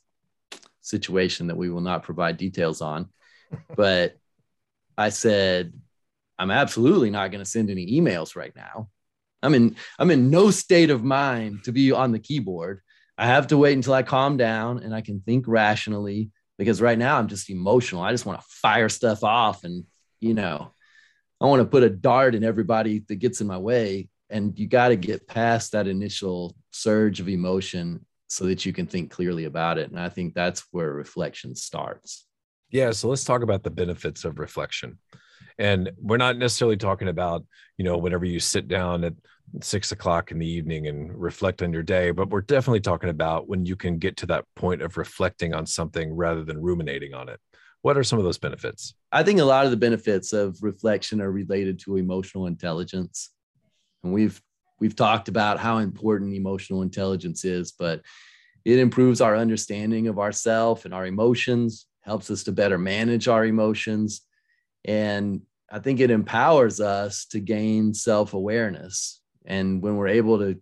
situation 0.81 1.47
that 1.47 1.57
we 1.57 1.69
will 1.69 1.81
not 1.81 2.03
provide 2.03 2.37
details 2.37 2.81
on. 2.81 3.09
But 3.75 4.15
I 4.99 5.09
said, 5.09 5.71
I'm 6.37 6.51
absolutely 6.51 7.09
not 7.09 7.31
going 7.31 7.43
to 7.43 7.49
send 7.49 7.69
any 7.69 7.99
emails 7.99 8.35
right 8.35 8.53
now. 8.53 8.89
I'm 9.41 9.53
in 9.53 9.77
I'm 9.97 10.11
in 10.11 10.29
no 10.29 10.51
state 10.51 10.89
of 10.89 11.05
mind 11.05 11.63
to 11.63 11.71
be 11.71 11.93
on 11.93 12.11
the 12.11 12.19
keyboard. 12.19 12.81
I 13.17 13.25
have 13.27 13.47
to 13.47 13.57
wait 13.57 13.73
until 13.73 13.93
I 13.93 14.03
calm 14.03 14.35
down 14.35 14.83
and 14.83 14.93
I 14.93 14.99
can 14.99 15.21
think 15.21 15.45
rationally 15.47 16.31
because 16.57 16.81
right 16.81 16.97
now 16.97 17.17
I'm 17.17 17.29
just 17.29 17.49
emotional. 17.49 18.01
I 18.01 18.11
just 18.11 18.25
want 18.25 18.41
to 18.41 18.47
fire 18.49 18.89
stuff 18.89 19.23
off 19.23 19.63
and 19.63 19.85
you 20.19 20.33
know, 20.33 20.73
I 21.39 21.45
want 21.45 21.61
to 21.61 21.65
put 21.65 21.83
a 21.83 21.89
dart 21.89 22.35
in 22.35 22.43
everybody 22.43 22.99
that 23.07 23.15
gets 23.15 23.39
in 23.39 23.47
my 23.47 23.57
way 23.57 24.09
and 24.29 24.59
you 24.59 24.67
got 24.67 24.89
to 24.89 24.97
get 24.97 25.29
past 25.29 25.71
that 25.71 25.87
initial 25.87 26.57
surge 26.71 27.21
of 27.21 27.29
emotion 27.29 28.05
so 28.27 28.45
that 28.47 28.65
you 28.65 28.73
can 28.73 28.85
think 28.85 29.11
clearly 29.11 29.45
about 29.45 29.77
it 29.77 29.89
and 29.91 29.99
I 29.99 30.09
think 30.09 30.33
that's 30.33 30.65
where 30.71 30.91
reflection 30.91 31.55
starts. 31.55 32.25
Yeah. 32.71 32.91
So 32.91 33.09
let's 33.09 33.23
talk 33.23 33.41
about 33.41 33.63
the 33.63 33.71
benefits 33.71 34.25
of 34.25 34.39
reflection. 34.39 34.99
And 35.57 35.91
we're 35.97 36.17
not 36.17 36.37
necessarily 36.37 36.77
talking 36.77 37.09
about, 37.09 37.45
you 37.77 37.83
know, 37.83 37.97
whenever 37.97 38.25
you 38.25 38.39
sit 38.39 38.67
down 38.67 39.03
at 39.03 39.13
six 39.61 39.91
o'clock 39.91 40.31
in 40.31 40.39
the 40.39 40.47
evening 40.47 40.87
and 40.87 41.13
reflect 41.19 41.61
on 41.61 41.73
your 41.73 41.83
day, 41.83 42.11
but 42.11 42.29
we're 42.29 42.41
definitely 42.41 42.79
talking 42.79 43.09
about 43.09 43.49
when 43.49 43.65
you 43.65 43.75
can 43.75 43.97
get 43.97 44.15
to 44.17 44.25
that 44.27 44.45
point 44.55 44.81
of 44.81 44.97
reflecting 44.97 45.53
on 45.53 45.65
something 45.65 46.13
rather 46.13 46.43
than 46.43 46.61
ruminating 46.61 47.13
on 47.13 47.27
it. 47.27 47.39
What 47.81 47.97
are 47.97 48.03
some 48.03 48.19
of 48.19 48.25
those 48.25 48.37
benefits? 48.37 48.93
I 49.11 49.23
think 49.23 49.39
a 49.39 49.45
lot 49.45 49.65
of 49.65 49.71
the 49.71 49.77
benefits 49.77 50.33
of 50.33 50.61
reflection 50.61 51.21
are 51.21 51.31
related 51.31 51.79
to 51.79 51.97
emotional 51.97 52.47
intelligence. 52.47 53.31
And 54.03 54.13
we've 54.13 54.41
we've 54.79 54.95
talked 54.95 55.27
about 55.27 55.59
how 55.59 55.79
important 55.79 56.33
emotional 56.33 56.83
intelligence 56.83 57.43
is, 57.43 57.71
but 57.71 58.01
it 58.65 58.79
improves 58.79 59.19
our 59.19 59.35
understanding 59.35 60.07
of 60.07 60.19
ourself 60.19 60.85
and 60.85 60.93
our 60.93 61.05
emotions, 61.05 61.85
helps 62.01 62.31
us 62.31 62.43
to 62.43 62.51
better 62.51 62.77
manage 62.77 63.27
our 63.27 63.45
emotions, 63.45 64.21
and 64.85 65.41
I 65.71 65.79
think 65.79 65.99
it 65.99 66.11
empowers 66.11 66.79
us 66.79 67.25
to 67.27 67.39
gain 67.39 67.93
self-awareness. 67.93 69.21
And 69.45 69.81
when 69.81 69.95
we're 69.97 70.07
able 70.07 70.39
to 70.39 70.59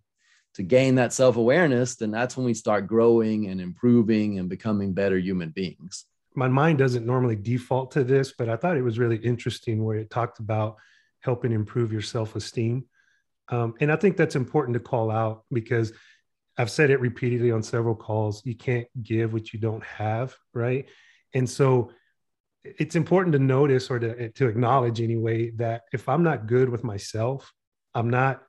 to 0.56 0.64
gain 0.64 0.96
that 0.96 1.14
self-awareness, 1.14 1.98
then 1.98 2.10
that's 2.10 2.36
when 2.36 2.44
we 2.44 2.54
start 2.56 2.88
growing 2.88 3.46
and 3.48 3.62
improving 3.62 4.40
and 4.40 4.50
becoming 4.50 4.92
better 4.92 5.18
human 5.20 5.50
beings. 5.52 6.06
my 6.34 6.48
mind 6.48 6.80
doesn't 6.80 7.06
normally 7.06 7.36
default 7.36 7.92
to 7.92 8.04
this, 8.04 8.32
but 8.32 8.50
I 8.50 8.56
thought 8.56 8.76
it 8.76 8.82
was 8.82 8.98
really 8.98 9.18
interesting 9.18 9.84
where 9.84 9.98
it 9.98 10.10
talked 10.10 10.40
about 10.40 10.78
helping 11.20 11.52
improve 11.52 11.92
your 11.92 12.02
self 12.02 12.36
esteem. 12.36 12.86
Um, 13.50 13.76
and 13.80 13.92
I 13.92 13.96
think 13.98 14.18
that's 14.18 14.36
important 14.36 14.74
to 14.74 14.80
call 14.80 15.12
out 15.12 15.44
because 15.52 15.94
I've 16.58 16.72
said 16.72 16.90
it 16.90 17.00
repeatedly 17.00 17.52
on 17.52 17.62
several 17.62 17.96
calls. 17.96 18.44
You 18.44 18.56
can't 18.56 18.88
give 19.04 19.34
what 19.34 19.54
you 19.54 19.60
don't 19.60 19.84
have, 19.84 20.36
right? 20.54 20.88
And 21.34 21.50
so 21.50 21.92
it's 22.64 22.96
important 22.96 23.34
to 23.34 23.40
notice 23.40 23.90
or 23.90 24.00
to, 24.00 24.30
to 24.30 24.48
acknowledge 24.48 25.02
anyway 25.02 25.52
that 25.52 25.84
if 25.94 26.10
I'm 26.10 26.24
not 26.24 26.48
good 26.48 26.70
with 26.70 26.84
myself, 26.84 27.54
I'm 27.94 28.10
not, 28.10 28.44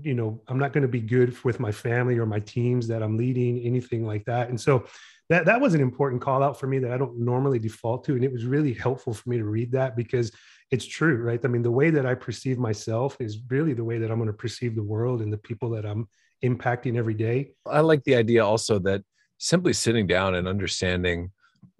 you 0.00 0.14
know, 0.14 0.42
I'm 0.48 0.58
not 0.58 0.72
going 0.72 0.82
to 0.82 0.88
be 0.88 1.00
good 1.00 1.36
with 1.44 1.60
my 1.60 1.72
family 1.72 2.18
or 2.18 2.26
my 2.26 2.40
teams 2.40 2.88
that 2.88 3.02
I'm 3.02 3.16
leading, 3.16 3.60
anything 3.60 4.06
like 4.06 4.24
that. 4.24 4.48
And 4.48 4.60
so 4.60 4.86
that 5.28 5.44
that 5.46 5.60
was 5.60 5.74
an 5.74 5.80
important 5.80 6.20
call 6.20 6.42
out 6.42 6.58
for 6.58 6.66
me 6.66 6.78
that 6.80 6.92
I 6.92 6.98
don't 6.98 7.18
normally 7.18 7.58
default 7.58 8.04
to, 8.04 8.14
and 8.14 8.24
it 8.24 8.32
was 8.32 8.44
really 8.44 8.74
helpful 8.74 9.14
for 9.14 9.28
me 9.28 9.38
to 9.38 9.44
read 9.44 9.72
that 9.72 9.96
because 9.96 10.32
it's 10.70 10.86
true, 10.86 11.22
right? 11.22 11.40
I 11.44 11.48
mean, 11.48 11.62
the 11.62 11.70
way 11.70 11.90
that 11.90 12.06
I 12.06 12.14
perceive 12.14 12.58
myself 12.58 13.16
is 13.20 13.38
really 13.48 13.74
the 13.74 13.84
way 13.84 13.98
that 13.98 14.10
I'm 14.10 14.18
going 14.18 14.26
to 14.26 14.32
perceive 14.32 14.74
the 14.74 14.82
world 14.82 15.20
and 15.20 15.32
the 15.32 15.38
people 15.38 15.70
that 15.70 15.84
I'm 15.84 16.08
impacting 16.42 16.96
every 16.96 17.14
day. 17.14 17.52
I 17.66 17.80
like 17.80 18.02
the 18.04 18.16
idea 18.16 18.44
also 18.44 18.78
that 18.80 19.02
simply 19.38 19.72
sitting 19.72 20.06
down 20.06 20.34
and 20.34 20.48
understanding 20.48 21.30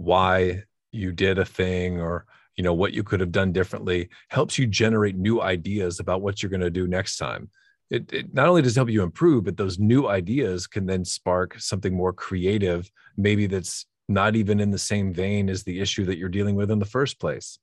why 0.03 0.63
you 0.91 1.13
did 1.13 1.39
a 1.39 1.45
thing 1.45 2.01
or 2.01 2.27
you 2.57 2.65
know 2.65 2.75
what 2.75 2.93
you 2.93 3.03
could 3.03 3.21
have 3.21 3.33
done 3.33 3.53
differently 3.53 4.09
helps 4.29 4.59
you 4.59 4.67
generate 4.67 5.17
new 5.17 5.41
ideas 5.41 6.01
about 6.01 6.21
what 6.21 6.43
you're 6.43 6.51
going 6.51 6.61
to 6.61 6.71
do 6.71 6.87
next 6.87 7.17
time. 7.17 7.49
It, 7.91 8.13
it 8.13 8.35
not 8.35 8.49
only 8.49 8.63
does 8.63 8.77
it 8.77 8.79
help 8.79 8.91
you 8.91 9.03
improve 9.03 9.45
but 9.45 9.57
those 9.57 9.79
new 9.79 10.09
ideas 10.09 10.67
can 10.67 10.87
then 10.87 11.05
spark 11.05 11.59
something 11.59 11.95
more 11.95 12.13
creative 12.13 12.91
maybe 13.17 13.47
that's 13.47 13.87
not 14.09 14.35
even 14.35 14.61
in 14.61 14.71
the 14.71 14.79
same 14.79 15.13
vein 15.13 15.49
as 15.49 15.63
the 15.63 15.81
issue 15.81 16.05
that 16.07 16.19
you're 16.19 16.29
dealing 16.29 16.57
with 16.57 16.71
in 16.71 16.79
the 16.79 16.85
first 16.85 17.21
place. 17.21 17.59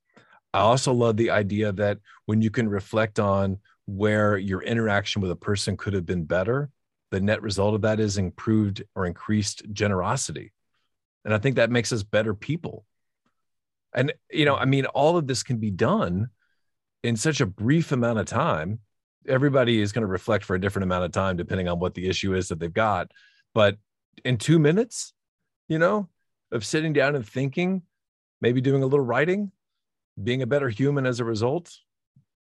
I 0.54 0.60
also 0.60 0.94
love 0.94 1.18
the 1.18 1.32
idea 1.32 1.72
that 1.74 2.00
when 2.26 2.42
you 2.42 2.50
can 2.50 2.68
reflect 2.68 3.20
on 3.20 3.58
where 3.86 4.38
your 4.38 4.62
interaction 4.62 5.22
with 5.22 5.32
a 5.32 5.36
person 5.36 5.78
could 5.78 5.94
have 5.94 6.06
been 6.06 6.24
better 6.24 6.70
the 7.12 7.20
net 7.20 7.42
result 7.42 7.74
of 7.74 7.82
that 7.82 8.00
is 8.00 8.18
improved 8.18 8.84
or 8.96 9.06
increased 9.06 9.64
generosity 9.74 10.54
and 11.26 11.34
i 11.34 11.38
think 11.38 11.56
that 11.56 11.72
makes 11.72 11.92
us 11.92 12.04
better 12.04 12.34
people. 12.34 12.86
And 13.94 14.14
you 14.32 14.46
know 14.46 14.56
i 14.56 14.66
mean 14.66 14.86
all 14.86 15.18
of 15.18 15.28
this 15.28 15.44
can 15.44 15.58
be 15.58 15.72
done 15.72 16.30
in 17.04 17.16
such 17.16 17.42
a 17.42 17.46
brief 17.46 17.92
amount 17.92 18.20
of 18.20 18.26
time. 18.26 18.80
Everybody 19.28 19.82
is 19.82 19.92
going 19.92 20.02
to 20.04 20.08
reflect 20.08 20.46
for 20.46 20.56
a 20.56 20.62
different 20.62 20.84
amount 20.84 21.06
of 21.06 21.12
time 21.12 21.38
depending 21.38 21.68
on 21.68 21.80
what 21.80 21.94
the 21.94 22.08
issue 22.08 22.34
is 22.36 22.50
that 22.50 22.60
they've 22.60 22.74
got. 22.74 23.12
But 23.54 23.78
in 24.26 24.38
2 24.38 24.60
minutes 24.60 25.14
you 25.68 25.80
know 25.80 26.08
of 26.52 26.66
sitting 26.66 26.94
down 26.94 27.16
and 27.16 27.28
thinking 27.28 27.84
maybe 28.42 28.62
doing 28.62 28.84
a 28.84 28.86
little 28.86 29.06
writing 29.06 29.52
being 30.22 30.42
a 30.42 30.48
better 30.48 30.70
human 30.70 31.06
as 31.06 31.20
a 31.20 31.26
result 31.26 31.72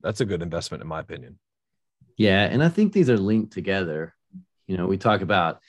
that's 0.03 0.21
a 0.21 0.25
good 0.25 0.43
investment 0.43 0.83
in 0.83 0.89
my 0.89 1.01
opinion. 1.01 1.39
Yeah, 2.17 2.43
and 2.45 2.63
I 2.63 2.69
think 2.69 2.93
these 2.93 3.09
are 3.09 3.17
linked 3.19 3.53
together. 3.53 4.15
You 4.67 4.77
know, 4.77 4.87
we 4.87 4.99
talk 4.99 5.23
about 5.23 5.61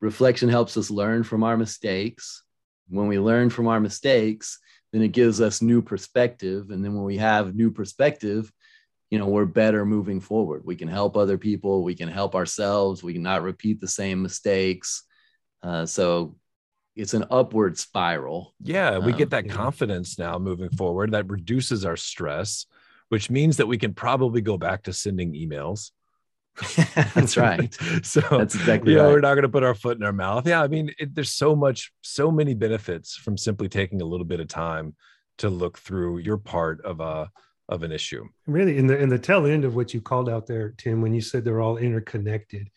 reflection 0.00 0.48
helps 0.48 0.76
us 0.76 0.90
learn 0.90 1.22
from 1.22 1.42
our 1.42 1.56
mistakes. 1.56 2.42
When 2.88 3.08
we 3.08 3.18
learn 3.18 3.50
from 3.50 3.66
our 3.68 3.80
mistakes, 3.80 4.58
then 4.92 5.02
it 5.02 5.12
gives 5.12 5.40
us 5.40 5.60
new 5.60 5.82
perspective. 5.82 6.70
And 6.70 6.84
then 6.84 6.94
when 6.94 7.04
we 7.04 7.18
have 7.18 7.54
new 7.54 7.70
perspective, 7.70 8.50
you 9.10 9.18
know, 9.18 9.26
we're 9.26 9.44
better 9.44 9.84
moving 9.84 10.20
forward. 10.20 10.62
We 10.64 10.76
can 10.76 10.88
help 10.88 11.16
other 11.16 11.38
people, 11.38 11.82
we 11.82 11.94
can 11.94 12.08
help 12.08 12.34
ourselves, 12.34 13.02
we 13.02 13.12
can 13.12 13.22
not 13.22 13.42
repeat 13.42 13.80
the 13.80 13.88
same 13.88 14.22
mistakes. 14.22 15.02
Uh, 15.62 15.86
so 15.86 16.36
it's 16.94 17.14
an 17.14 17.24
upward 17.30 17.78
spiral. 17.78 18.54
Yeah, 18.62 18.98
we 18.98 19.12
Um, 19.12 19.18
get 19.18 19.30
that 19.30 19.46
yeah. 19.46 19.52
confidence 19.52 20.18
now 20.18 20.38
moving 20.38 20.70
forward 20.70 21.12
that 21.12 21.30
reduces 21.30 21.84
our 21.84 21.96
stress, 21.96 22.66
which 23.08 23.30
means 23.30 23.56
that 23.56 23.68
we 23.68 23.78
can 23.78 23.94
probably 23.94 24.40
go 24.40 24.58
back 24.58 24.82
to 24.84 24.92
sending 24.92 25.32
emails. 25.32 25.90
That's 27.14 27.36
right. 27.36 27.76
so 28.02 28.20
That's 28.30 28.54
exactly 28.54 28.92
you 28.92 28.98
know, 28.98 29.04
right. 29.04 29.12
we're 29.12 29.20
not 29.20 29.34
going 29.34 29.42
to 29.42 29.48
put 29.48 29.62
our 29.62 29.74
foot 29.74 29.96
in 29.96 30.04
our 30.04 30.12
mouth. 30.12 30.46
Yeah, 30.46 30.62
I 30.62 30.68
mean, 30.68 30.92
it, 30.98 31.14
there's 31.14 31.32
so 31.32 31.54
much, 31.54 31.92
so 32.02 32.30
many 32.30 32.54
benefits 32.54 33.14
from 33.14 33.36
simply 33.36 33.68
taking 33.68 34.00
a 34.00 34.04
little 34.04 34.26
bit 34.26 34.40
of 34.40 34.48
time 34.48 34.94
to 35.38 35.48
look 35.48 35.78
through 35.78 36.18
your 36.18 36.36
part 36.36 36.84
of 36.84 37.00
a 37.00 37.30
of 37.68 37.82
an 37.82 37.92
issue. 37.92 38.24
Really, 38.46 38.78
in 38.78 38.86
the 38.86 38.98
in 38.98 39.08
the 39.08 39.18
tail 39.18 39.46
end 39.46 39.64
of 39.64 39.76
what 39.76 39.92
you 39.92 40.00
called 40.00 40.28
out 40.28 40.46
there, 40.46 40.70
Tim, 40.78 41.00
when 41.00 41.14
you 41.14 41.20
said 41.20 41.44
they're 41.44 41.60
all 41.60 41.76
interconnected, 41.76 42.68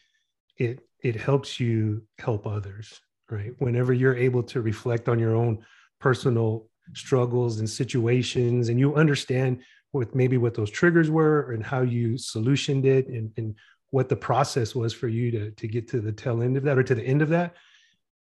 it 0.58 0.80
it 1.02 1.15
helps 1.15 1.60
you 1.60 2.04
help 2.20 2.46
others, 2.46 3.00
right? 3.30 3.54
Whenever 3.60 3.94
you're 3.94 4.15
able 4.15 4.44
to 4.44 4.62
reflect 4.62 5.10
on 5.10 5.17
your 5.17 5.36
own 5.36 5.65
personal 6.00 6.67
struggles 6.94 7.60
and 7.60 7.70
situations, 7.70 8.70
and 8.70 8.80
you 8.80 8.96
understand 8.96 9.62
what 9.91 10.15
maybe 10.15 10.38
what 10.38 10.54
those 10.54 10.70
triggers 10.70 11.10
were 11.10 11.52
and 11.52 11.63
how 11.63 11.82
you 11.82 12.12
solutioned 12.13 12.86
it 12.86 13.08
and, 13.08 13.32
and 13.38 13.56
what 13.91 14.10
the 14.10 14.15
process 14.15 14.73
was 14.73 14.93
for 14.93 15.08
you 15.08 15.32
to, 15.32 15.51
to 15.51 15.67
get 15.67 15.88
to 15.89 16.01
the 16.01 16.12
tail 16.12 16.41
end 16.41 16.58
of 16.58 16.63
that 16.63 16.77
or 16.77 16.84
to 16.84 16.95
the 16.95 17.04
end 17.04 17.21
of 17.21 17.30
that, 17.30 17.56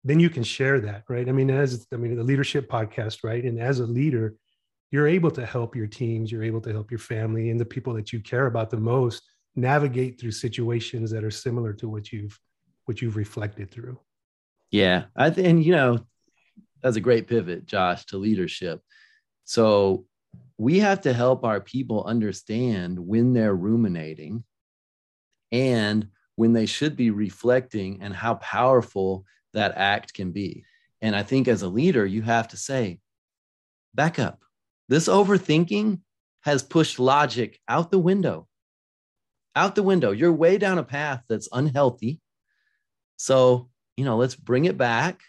then 0.03 0.19
you 0.19 0.29
can 0.29 0.43
share 0.43 0.79
that, 0.81 1.03
right? 1.09 1.27
I 1.27 1.31
mean, 1.31 1.49
as 1.49 1.87
I 1.91 1.95
mean, 1.95 2.15
the 2.15 2.23
leadership 2.23 2.69
podcast, 2.69 3.23
right? 3.23 3.43
And 3.43 3.59
as 3.59 3.79
a 3.79 3.85
leader, 3.85 4.35
you're 4.91 5.07
able 5.07 5.31
to 5.31 5.45
help 5.45 5.75
your 5.75 5.87
teams, 5.87 6.31
you're 6.31 6.43
able 6.43 6.61
to 6.61 6.71
help 6.71 6.91
your 6.91 6.99
family 6.99 7.49
and 7.49 7.59
the 7.59 7.65
people 7.65 7.93
that 7.95 8.13
you 8.13 8.19
care 8.19 8.45
about 8.45 8.69
the 8.69 8.77
most 8.77 9.23
navigate 9.55 10.19
through 10.19 10.31
situations 10.31 11.09
that 11.11 11.23
are 11.23 11.31
similar 11.31 11.73
to 11.73 11.89
what 11.89 12.11
you've 12.11 12.39
what 12.85 13.01
you've 13.01 13.15
reflected 13.15 13.71
through. 13.71 13.99
Yeah, 14.71 15.05
I 15.15 15.31
think, 15.31 15.65
you 15.65 15.71
know, 15.71 15.99
that's 16.81 16.97
a 16.97 17.01
great 17.01 17.27
pivot, 17.27 17.65
Josh, 17.65 18.05
to 18.07 18.17
leadership. 18.17 18.81
So 19.45 20.05
we 20.57 20.79
have 20.79 21.01
to 21.01 21.13
help 21.13 21.43
our 21.43 21.61
people 21.61 22.03
understand 22.03 22.99
when 22.99 23.33
they're 23.33 23.55
ruminating 23.55 24.43
and 25.55 26.09
when 26.35 26.51
they 26.51 26.65
should 26.65 26.97
be 26.97 27.11
reflecting 27.11 27.99
and 28.01 28.13
how 28.13 28.35
powerful 28.35 29.23
that 29.53 29.73
act 29.77 30.13
can 30.13 30.31
be. 30.31 30.65
And 31.01 31.15
I 31.15 31.23
think 31.23 31.47
as 31.47 31.61
a 31.61 31.69
leader, 31.69 32.05
you 32.05 32.21
have 32.23 32.49
to 32.49 32.57
say, 32.57 32.99
back 33.93 34.19
up. 34.19 34.43
This 34.89 35.07
overthinking 35.07 36.01
has 36.41 36.61
pushed 36.61 36.99
logic 36.99 37.59
out 37.69 37.89
the 37.89 37.99
window. 37.99 38.47
Out 39.55 39.75
the 39.75 39.83
window. 39.83 40.11
You're 40.11 40.33
way 40.33 40.57
down 40.57 40.77
a 40.77 40.83
path 40.83 41.23
that's 41.29 41.47
unhealthy. 41.53 42.19
So, 43.15 43.69
you 43.95 44.03
know, 44.03 44.17
let's 44.17 44.35
bring 44.35 44.65
it 44.65 44.77
back 44.77 45.21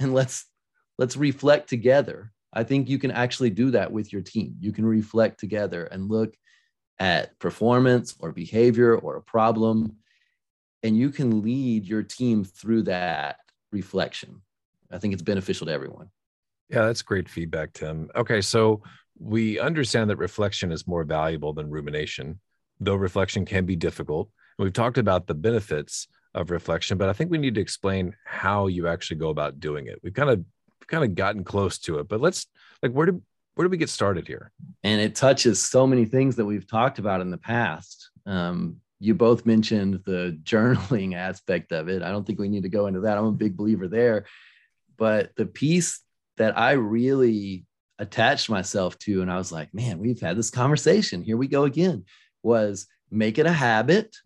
and 0.00 0.12
let's 0.12 0.46
let's 0.98 1.16
reflect 1.16 1.68
together. 1.68 2.32
I 2.52 2.64
think 2.64 2.88
you 2.88 2.98
can 2.98 3.12
actually 3.12 3.50
do 3.50 3.70
that 3.70 3.92
with 3.92 4.12
your 4.12 4.22
team. 4.22 4.56
You 4.58 4.72
can 4.72 4.84
reflect 4.84 5.38
together 5.38 5.84
and 5.84 6.10
look 6.10 6.34
at 7.00 7.36
performance 7.38 8.14
or 8.20 8.30
behavior 8.30 8.94
or 8.94 9.16
a 9.16 9.22
problem 9.22 9.96
and 10.82 10.96
you 10.96 11.10
can 11.10 11.42
lead 11.42 11.84
your 11.84 12.02
team 12.02 12.44
through 12.44 12.82
that 12.82 13.38
reflection. 13.72 14.40
I 14.90 14.98
think 14.98 15.12
it's 15.12 15.22
beneficial 15.22 15.66
to 15.66 15.72
everyone. 15.72 16.10
Yeah, 16.68 16.86
that's 16.86 17.02
great 17.02 17.28
feedback, 17.28 17.72
Tim. 17.72 18.10
Okay, 18.14 18.40
so 18.40 18.82
we 19.18 19.58
understand 19.58 20.10
that 20.10 20.16
reflection 20.16 20.72
is 20.72 20.86
more 20.86 21.04
valuable 21.04 21.52
than 21.52 21.68
rumination, 21.68 22.40
though 22.78 22.94
reflection 22.94 23.44
can 23.44 23.66
be 23.66 23.76
difficult. 23.76 24.30
We've 24.58 24.72
talked 24.72 24.98
about 24.98 25.26
the 25.26 25.34
benefits 25.34 26.06
of 26.34 26.50
reflection, 26.50 26.96
but 26.96 27.08
I 27.08 27.12
think 27.12 27.30
we 27.30 27.38
need 27.38 27.54
to 27.56 27.60
explain 27.60 28.14
how 28.24 28.68
you 28.68 28.86
actually 28.86 29.16
go 29.18 29.30
about 29.30 29.58
doing 29.58 29.86
it. 29.86 29.98
We've 30.02 30.14
kind 30.14 30.30
of 30.30 30.44
kind 30.86 31.04
of 31.04 31.14
gotten 31.14 31.44
close 31.44 31.78
to 31.78 31.98
it, 31.98 32.08
but 32.08 32.20
let's 32.20 32.46
like 32.82 32.92
where 32.92 33.06
did 33.06 33.22
where 33.54 33.66
do 33.66 33.70
we 33.70 33.76
get 33.76 33.90
started 33.90 34.26
here? 34.26 34.52
And 34.82 35.00
it 35.00 35.14
touches 35.14 35.62
so 35.62 35.86
many 35.86 36.04
things 36.04 36.36
that 36.36 36.44
we've 36.44 36.66
talked 36.66 36.98
about 36.98 37.20
in 37.20 37.30
the 37.30 37.38
past. 37.38 38.10
Um, 38.26 38.76
you 38.98 39.14
both 39.14 39.46
mentioned 39.46 40.00
the 40.04 40.38
journaling 40.44 41.14
aspect 41.14 41.72
of 41.72 41.88
it. 41.88 42.02
I 42.02 42.10
don't 42.10 42.26
think 42.26 42.38
we 42.38 42.48
need 42.48 42.62
to 42.62 42.68
go 42.68 42.86
into 42.86 43.00
that. 43.00 43.18
I'm 43.18 43.24
a 43.24 43.32
big 43.32 43.56
believer 43.56 43.88
there. 43.88 44.26
But 44.96 45.34
the 45.36 45.46
piece 45.46 46.00
that 46.36 46.58
I 46.58 46.72
really 46.72 47.64
attached 47.98 48.48
myself 48.48 48.98
to, 48.98 49.22
and 49.22 49.30
I 49.30 49.36
was 49.36 49.52
like, 49.52 49.74
man, 49.74 49.98
we've 49.98 50.20
had 50.20 50.36
this 50.36 50.50
conversation. 50.50 51.22
Here 51.22 51.36
we 51.36 51.48
go 51.48 51.64
again, 51.64 52.04
was 52.42 52.86
make 53.10 53.38
it 53.38 53.46
a 53.46 53.52
habit. 53.52 54.16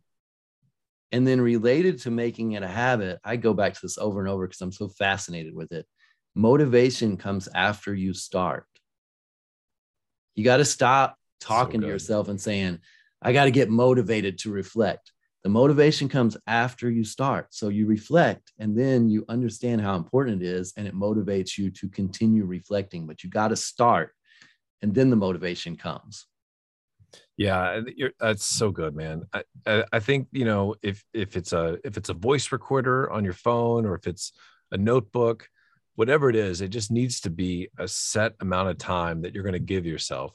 And 1.13 1.27
then 1.27 1.41
related 1.41 2.01
to 2.01 2.11
making 2.11 2.53
it 2.53 2.65
a 2.65 2.69
habit, 2.69 3.21
I 3.25 3.37
go 3.37 3.55
back 3.55 3.75
to 3.75 3.81
this 3.83 3.99
over 3.99 4.19
and 4.21 4.29
over 4.29 4.47
because 4.47 4.61
I'm 4.61 4.73
so 4.73 4.89
fascinated 4.89 5.55
with 5.55 5.73
it. 5.73 5.87
Motivation 6.35 7.17
comes 7.17 7.49
after 7.55 7.95
you 7.95 8.13
start. 8.15 8.67
You 10.35 10.45
got 10.45 10.59
to 10.59 10.65
stop 10.65 11.17
talking 11.41 11.81
so 11.81 11.87
to 11.87 11.93
yourself 11.93 12.29
and 12.29 12.41
saying, 12.41 12.81
I 13.23 13.33
got 13.33 13.45
to 13.45 13.51
get 13.51 13.71
motivated 13.71 14.39
to 14.41 14.51
reflect. 14.51 15.13
The 15.43 15.51
motivation 15.51 16.09
comes 16.09 16.37
after 16.47 16.91
you 16.91 17.05
start. 17.05 17.49
So 17.51 17.69
you 17.69 17.87
reflect 17.87 18.53
and 18.59 18.77
then 18.77 19.09
you 19.11 19.25
understand 19.29 19.83
how 19.83 19.95
important 19.97 20.43
it 20.43 20.47
is 20.47 20.73
and 20.77 20.87
it 20.87 20.95
motivates 20.95 21.59
you 21.59 21.71
to 21.71 21.89
continue 21.89 22.45
reflecting, 22.45 23.07
but 23.07 23.23
you 23.23 23.31
got 23.31 23.49
to 23.49 23.57
start 23.57 24.13
and 24.83 24.95
then 24.95 25.11
the 25.11 25.17
motivation 25.17 25.77
comes. 25.77 26.27
Yeah, 27.37 27.81
that's 28.21 28.45
so 28.45 28.71
good, 28.71 28.95
man. 28.95 29.25
I, 29.67 29.85
I 29.93 29.99
think 29.99 30.29
you 30.31 30.45
know 30.45 30.75
if 30.83 31.05
if 31.13 31.37
it's 31.37 31.53
a 31.53 31.79
if 31.85 31.97
it's 31.97 32.09
a 32.09 32.15
voice 32.15 32.53
recorder 32.53 33.11
on 33.11 33.25
your 33.25 33.33
phone 33.33 33.87
or 33.87 33.95
if 33.95 34.07
it's 34.07 34.33
a 34.71 34.77
notebook, 34.77 35.49
whatever 35.95 36.29
it 36.31 36.37
is, 36.37 36.61
it 36.61 36.69
just 36.69 36.91
needs 36.91 37.21
to 37.21 37.31
be 37.31 37.69
a 37.79 37.87
set 37.89 38.35
amount 38.41 38.69
of 38.69 38.79
time 38.79 39.23
that 39.23 39.35
you're 39.35 39.45
going 39.45 39.53
to 39.53 39.59
give 39.59 39.87
yourself, 39.87 40.33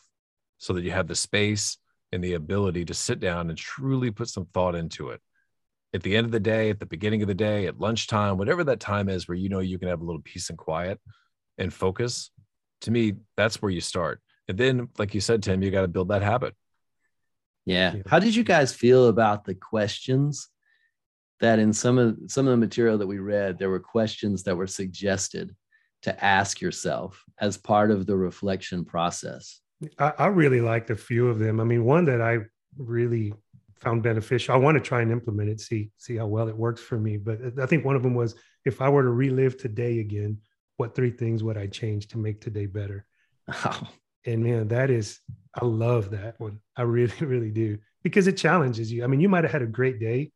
so 0.58 0.74
that 0.74 0.84
you 0.84 0.92
have 0.92 1.08
the 1.08 1.16
space 1.16 1.78
and 2.12 2.24
the 2.24 2.34
ability 2.34 2.86
to 2.86 2.94
sit 2.94 3.20
down 3.20 3.50
and 3.50 3.58
truly 3.58 4.12
put 4.12 4.28
some 4.30 4.46
thought 4.46 4.76
into 4.76 5.10
it. 5.10 5.22
At 5.94 6.04
the 6.04 6.16
end 6.16 6.26
of 6.26 6.32
the 6.32 6.40
day, 6.40 6.70
at 6.70 6.80
the 6.80 6.86
beginning 6.86 7.22
of 7.22 7.28
the 7.28 7.34
day, 7.34 7.66
at 7.68 7.80
lunchtime, 7.80 8.38
whatever 8.38 8.64
that 8.66 8.80
time 8.80 9.10
is 9.10 9.28
where 9.28 9.38
you 9.38 9.50
know 9.50 9.60
you 9.60 9.80
can 9.80 9.88
have 9.88 10.02
a 10.02 10.06
little 10.06 10.22
peace 10.22 10.50
and 10.50 10.58
quiet 10.58 11.00
and 11.58 11.74
focus, 11.74 12.32
to 12.82 12.92
me, 12.92 13.14
that's 13.36 13.62
where 13.62 13.72
you 13.72 13.82
start. 13.82 14.22
And 14.48 14.58
then, 14.58 14.90
like 14.98 15.14
you 15.14 15.22
said, 15.22 15.44
Tim, 15.44 15.62
you 15.62 15.72
got 15.72 15.82
to 15.82 15.88
build 15.88 16.10
that 16.10 16.22
habit. 16.22 16.56
Yeah. 17.66 17.96
How 18.08 18.20
did 18.20 18.36
you 18.36 18.44
guys 18.44 18.74
feel 18.74 19.08
about 19.08 19.46
the 19.46 19.54
questions 19.54 20.48
that 21.40 21.60
in 21.60 21.74
some 21.74 21.98
of 21.98 22.18
some 22.28 22.48
of 22.48 22.52
the 22.52 22.58
material 22.58 22.98
that 22.98 23.08
we 23.08 23.20
read, 23.20 23.58
there 23.58 23.70
were 23.70 23.80
questions 23.80 24.44
that 24.44 24.56
were 24.56 24.68
suggested 24.68 25.56
to 26.02 26.24
ask 26.24 26.62
yourself 26.62 27.24
as 27.40 27.58
part 27.58 27.92
of 27.92 28.06
the 28.06 28.16
reflection 28.16 28.86
process? 28.86 29.62
I, 29.98 30.14
I 30.18 30.28
really 30.28 30.62
liked 30.62 30.90
a 30.90 30.96
few 30.96 31.28
of 31.28 31.40
them. 31.40 31.60
I 31.60 31.64
mean, 31.64 31.84
one 31.84 32.06
that 32.06 32.22
I 32.22 32.40
really 32.78 33.34
found 33.80 34.04
beneficial. 34.04 34.54
I 34.54 34.58
want 34.58 34.76
to 34.76 34.84
try 34.84 35.02
and 35.02 35.12
implement 35.12 35.50
it, 35.50 35.60
see 35.62 35.92
see 35.98 36.18
how 36.18 36.28
well 36.28 36.48
it 36.48 36.58
works 36.58 36.82
for 36.82 36.98
me. 36.98 37.18
But 37.18 37.40
I 37.60 37.66
think 37.66 37.86
one 37.86 37.96
of 37.96 38.04
them 38.04 38.16
was 38.16 38.36
if 38.66 38.82
I 38.82 38.90
were 38.90 39.04
to 39.04 39.10
relive 39.10 39.58
today 39.58 40.00
again, 40.00 40.40
what 40.78 40.96
three 40.96 41.12
things 41.12 41.44
would 41.44 41.58
I 41.58 41.68
change 41.68 42.08
to 42.10 42.18
make 42.18 42.42
today 42.42 42.66
better? 42.66 43.06
Oh. 43.48 43.82
And 44.26 44.44
man, 44.44 44.68
that 44.68 44.90
is 44.90 45.22
I 45.56 45.64
love 45.64 46.12
that 46.12 46.38
one. 46.40 46.60
I 46.76 46.82
really, 46.82 47.14
really 47.22 47.52
do. 47.52 47.78
Because 48.04 48.28
it 48.28 48.38
challenges 48.38 48.92
you. 48.92 49.04
I 49.04 49.08
mean, 49.08 49.22
you 49.22 49.30
might 49.30 49.46
have 49.46 49.52
had 49.52 49.62
a 49.62 49.68
great 49.68 49.98
day, 49.98 50.32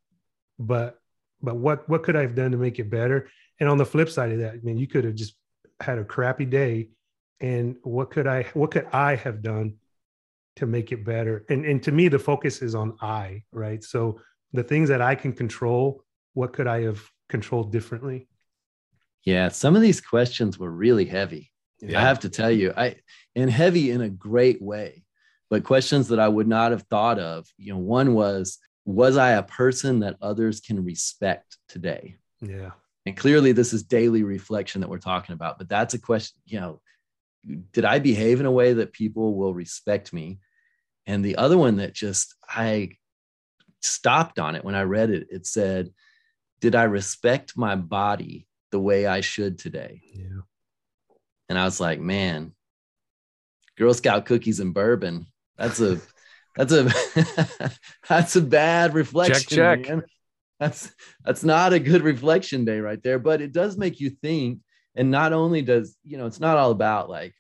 but 0.60 1.00
but 1.42 1.56
what 1.56 1.88
what 1.90 2.04
could 2.04 2.16
I 2.16 2.22
have 2.22 2.36
done 2.36 2.52
to 2.52 2.58
make 2.58 2.80
it 2.80 2.90
better? 2.90 3.30
And 3.60 3.70
on 3.70 3.78
the 3.78 3.86
flip 3.86 4.10
side 4.10 4.32
of 4.32 4.40
that, 4.40 4.54
I 4.54 4.60
mean, 4.64 4.78
you 4.78 4.88
could 4.88 5.04
have 5.06 5.16
just 5.16 5.36
had 5.80 6.00
a 6.00 6.04
crappy 6.04 6.46
day 6.46 6.90
and 7.44 7.76
what 7.84 8.10
could 8.10 8.26
i 8.26 8.44
what 8.54 8.72
could 8.72 8.88
i 8.92 9.16
have 9.16 9.42
done 9.42 9.76
to 10.56 10.66
make 10.66 10.92
it 10.92 11.06
better 11.06 11.46
and 11.50 11.66
and 11.66 11.84
to 11.84 11.92
me 11.92 12.08
the 12.08 12.18
focus 12.18 12.62
is 12.62 12.74
on 12.74 12.96
i 13.02 13.44
right 13.52 13.84
so 13.84 14.20
the 14.54 14.64
things 14.64 14.90
that 14.90 15.02
i 15.02 15.14
can 15.14 15.34
control 15.34 16.04
what 16.34 16.54
could 16.54 16.68
i 16.68 16.82
have 16.82 17.02
controlled 17.30 17.72
differently 17.72 18.28
yeah 19.26 19.50
some 19.50 19.76
of 19.76 19.82
these 19.82 20.02
questions 20.02 20.58
were 20.58 20.72
really 20.72 21.06
heavy 21.06 21.52
yeah. 21.82 22.00
i 22.00 22.02
have 22.02 22.20
to 22.20 22.30
tell 22.30 22.52
you 22.52 22.74
i 22.78 22.96
and 23.36 23.50
heavy 23.50 23.92
in 23.92 24.02
a 24.02 24.10
great 24.10 24.62
way 24.62 25.04
but 25.50 25.64
questions 25.64 26.08
that 26.08 26.20
i 26.20 26.28
would 26.28 26.48
not 26.48 26.72
have 26.72 26.84
thought 26.84 27.20
of 27.20 27.46
you 27.58 27.74
know 27.74 27.80
one 27.80 28.14
was 28.14 28.60
was 28.86 29.18
i 29.18 29.32
a 29.32 29.44
person 29.44 30.00
that 30.00 30.18
others 30.22 30.60
can 30.60 30.84
respect 30.84 31.58
today 31.68 32.16
yeah 32.42 32.72
and 33.06 33.18
clearly 33.18 33.52
this 33.52 33.74
is 33.74 33.84
daily 33.84 34.24
reflection 34.24 34.82
that 34.82 34.90
we're 34.90 34.98
talking 34.98 35.34
about 35.34 35.58
but 35.58 35.70
that's 35.70 35.94
a 35.94 36.00
question 36.00 36.42
you 36.46 36.60
know 36.60 36.82
did 37.72 37.86
I 37.86 38.00
behave 38.00 38.40
in 38.40 38.46
a 38.46 38.52
way 38.52 38.74
that 38.74 38.94
people 38.94 39.36
will 39.36 39.54
respect 39.54 40.14
me? 40.14 40.40
And 41.06 41.24
the 41.24 41.36
other 41.36 41.58
one 41.58 41.78
that 41.78 41.94
just 41.94 42.36
I 42.48 42.92
stopped 43.82 44.40
on 44.40 44.56
it 44.56 44.64
when 44.64 44.76
I 44.76 44.84
read 44.84 45.10
it, 45.10 45.28
it 45.30 45.46
said, 45.46 45.92
Did 46.62 46.76
I 46.76 46.84
respect 46.84 47.58
my 47.58 47.76
body 47.76 48.48
the 48.72 48.80
way 48.80 49.06
I 49.06 49.22
should 49.22 49.60
today? 49.60 50.02
Yeah. 50.14 50.42
And 51.50 51.60
I 51.60 51.66
was 51.66 51.80
like, 51.80 52.00
man, 52.00 52.54
Girl 53.78 53.94
Scout 53.94 54.26
cookies 54.26 54.62
and 54.62 54.74
bourbon. 54.74 55.28
That's 55.58 55.82
a 55.82 56.00
that's 56.56 56.74
a 56.74 56.92
that's 58.10 58.36
a 58.36 58.42
bad 58.42 58.94
reflection. 58.94 59.44
Check, 59.44 59.84
check. 59.84 59.90
Man. 59.90 60.04
That's 60.60 60.94
that's 61.26 61.44
not 61.44 61.74
a 61.74 61.80
good 61.80 62.04
reflection 62.04 62.66
day 62.66 62.80
right 62.80 63.02
there. 63.02 63.20
But 63.20 63.42
it 63.42 63.52
does 63.52 63.78
make 63.78 64.00
you 64.00 64.10
think 64.10 64.60
and 64.96 65.12
not 65.12 65.34
only 65.34 65.62
does 65.62 65.98
you 66.04 66.18
know 66.18 66.26
it's 66.26 66.40
not 66.40 66.58
all 66.58 66.72
about 66.72 67.10
like 67.10 67.34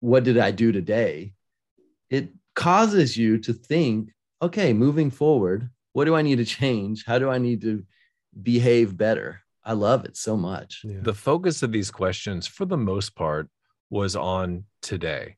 what 0.00 0.24
did 0.24 0.38
i 0.38 0.50
do 0.50 0.72
today 0.72 1.32
it 2.10 2.30
causes 2.54 3.16
you 3.16 3.38
to 3.38 3.52
think 3.52 4.10
okay 4.42 4.72
moving 4.72 5.10
forward 5.10 5.70
what 5.92 6.04
do 6.04 6.14
i 6.14 6.22
need 6.22 6.36
to 6.36 6.44
change 6.44 7.04
how 7.06 7.18
do 7.18 7.30
i 7.30 7.38
need 7.38 7.60
to 7.60 7.84
behave 8.42 8.96
better 8.96 9.40
i 9.64 9.72
love 9.72 10.04
it 10.04 10.16
so 10.16 10.36
much 10.36 10.82
yeah. 10.84 11.00
the 11.02 11.14
focus 11.14 11.62
of 11.62 11.72
these 11.72 11.90
questions 11.90 12.46
for 12.46 12.64
the 12.64 12.76
most 12.76 13.14
part 13.14 13.48
was 13.90 14.14
on 14.14 14.64
today 14.82 15.36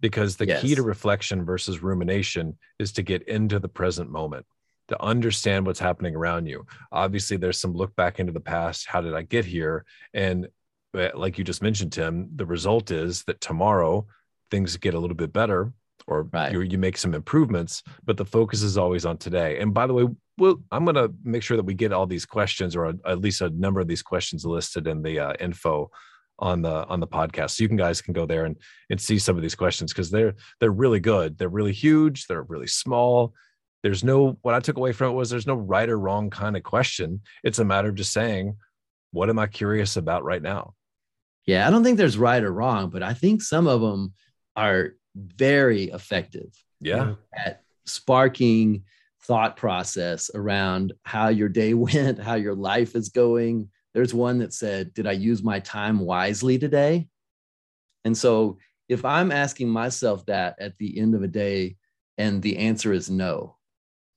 because 0.00 0.36
the 0.36 0.46
yes. 0.46 0.62
key 0.62 0.74
to 0.74 0.82
reflection 0.82 1.44
versus 1.44 1.82
rumination 1.82 2.58
is 2.78 2.92
to 2.92 3.02
get 3.02 3.22
into 3.28 3.58
the 3.58 3.68
present 3.68 4.10
moment 4.10 4.46
to 4.88 5.02
understand 5.02 5.66
what's 5.66 5.80
happening 5.80 6.14
around 6.14 6.46
you. 6.46 6.64
Obviously, 6.92 7.36
there's 7.36 7.58
some 7.58 7.74
look 7.74 7.94
back 7.96 8.20
into 8.20 8.32
the 8.32 8.40
past. 8.40 8.86
How 8.86 9.00
did 9.00 9.14
I 9.14 9.22
get 9.22 9.44
here? 9.44 9.84
And 10.14 10.48
eh, 10.96 11.10
like 11.14 11.38
you 11.38 11.44
just 11.44 11.62
mentioned, 11.62 11.92
Tim, 11.92 12.28
the 12.36 12.46
result 12.46 12.90
is 12.90 13.24
that 13.24 13.40
tomorrow 13.40 14.06
things 14.50 14.76
get 14.76 14.94
a 14.94 14.98
little 14.98 15.16
bit 15.16 15.32
better 15.32 15.72
or 16.06 16.22
right. 16.32 16.52
you, 16.52 16.60
you 16.60 16.78
make 16.78 16.96
some 16.96 17.14
improvements, 17.14 17.82
but 18.04 18.16
the 18.16 18.24
focus 18.24 18.62
is 18.62 18.78
always 18.78 19.04
on 19.04 19.18
today. 19.18 19.58
And 19.58 19.74
by 19.74 19.88
the 19.88 19.94
way, 19.94 20.06
well, 20.38 20.62
I'm 20.70 20.84
going 20.84 20.94
to 20.94 21.12
make 21.24 21.42
sure 21.42 21.56
that 21.56 21.66
we 21.66 21.74
get 21.74 21.92
all 21.92 22.06
these 22.06 22.26
questions 22.26 22.76
or 22.76 22.86
a, 22.86 22.94
at 23.06 23.20
least 23.20 23.40
a 23.40 23.50
number 23.50 23.80
of 23.80 23.88
these 23.88 24.02
questions 24.02 24.44
listed 24.44 24.86
in 24.86 25.02
the 25.02 25.18
uh, 25.18 25.32
info 25.40 25.90
on 26.38 26.62
the 26.62 26.86
on 26.86 27.00
the 27.00 27.06
podcast. 27.06 27.50
So 27.50 27.62
you 27.62 27.68
can 27.68 27.76
guys 27.76 28.00
can 28.00 28.12
go 28.12 28.26
there 28.26 28.44
and 28.44 28.56
and 28.90 29.00
see 29.00 29.18
some 29.18 29.36
of 29.36 29.42
these 29.42 29.54
questions 29.54 29.92
because 29.92 30.10
they're 30.10 30.34
they're 30.60 30.70
really 30.70 31.00
good. 31.00 31.38
They're 31.38 31.48
really 31.48 31.72
huge. 31.72 32.26
They're 32.26 32.42
really 32.42 32.66
small. 32.66 33.34
There's 33.82 34.04
no 34.04 34.38
what 34.42 34.54
I 34.54 34.60
took 34.60 34.76
away 34.76 34.92
from 34.92 35.10
it 35.10 35.14
was 35.14 35.30
there's 35.30 35.46
no 35.46 35.54
right 35.54 35.88
or 35.88 35.98
wrong 35.98 36.30
kind 36.30 36.56
of 36.56 36.62
question. 36.62 37.20
It's 37.44 37.58
a 37.58 37.64
matter 37.64 37.88
of 37.88 37.94
just 37.94 38.12
saying, 38.12 38.56
what 39.12 39.30
am 39.30 39.38
I 39.38 39.46
curious 39.46 39.96
about 39.96 40.24
right 40.24 40.42
now? 40.42 40.74
Yeah, 41.46 41.66
I 41.66 41.70
don't 41.70 41.84
think 41.84 41.96
there's 41.96 42.18
right 42.18 42.42
or 42.42 42.52
wrong, 42.52 42.90
but 42.90 43.02
I 43.02 43.14
think 43.14 43.40
some 43.40 43.66
of 43.68 43.80
them 43.80 44.12
are 44.56 44.94
very 45.14 45.84
effective. 45.84 46.48
Yeah. 46.80 47.14
At 47.34 47.62
sparking 47.86 48.82
thought 49.22 49.56
process 49.56 50.30
around 50.34 50.92
how 51.04 51.28
your 51.28 51.48
day 51.48 51.74
went, 51.74 52.18
how 52.18 52.34
your 52.34 52.54
life 52.54 52.94
is 52.94 53.08
going. 53.10 53.68
There's 53.96 54.12
one 54.12 54.36
that 54.40 54.52
said, 54.52 54.92
Did 54.92 55.06
I 55.06 55.12
use 55.12 55.42
my 55.42 55.58
time 55.58 56.00
wisely 56.00 56.58
today? 56.58 57.08
And 58.04 58.14
so 58.14 58.58
if 58.90 59.06
I'm 59.06 59.32
asking 59.32 59.70
myself 59.70 60.26
that 60.26 60.56
at 60.60 60.76
the 60.76 61.00
end 61.00 61.14
of 61.14 61.22
a 61.22 61.26
day 61.26 61.76
and 62.18 62.42
the 62.42 62.58
answer 62.58 62.92
is 62.92 63.08
no, 63.08 63.56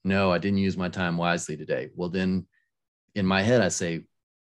no, 0.03 0.33
I 0.33 0.37
didn't 0.37 0.57
use 0.57 0.75
my 0.75 0.89
time 0.89 1.15
wisely 1.15 1.55
today. 1.55 1.91
Well, 1.95 2.09
then 2.09 2.45
in 3.15 3.25
my 3.25 3.41
head, 3.41 3.61
I 3.61 3.69
say, 3.69 4.03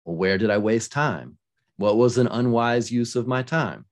Well, 0.04 0.16
where 0.16 0.36
did 0.36 0.50
I 0.50 0.58
waste 0.58 0.90
time? 0.90 1.38
What 1.76 1.96
was 1.96 2.18
an 2.18 2.26
unwise 2.26 2.90
use 2.90 3.14
of 3.14 3.28
my 3.28 3.44
time? 3.44 3.84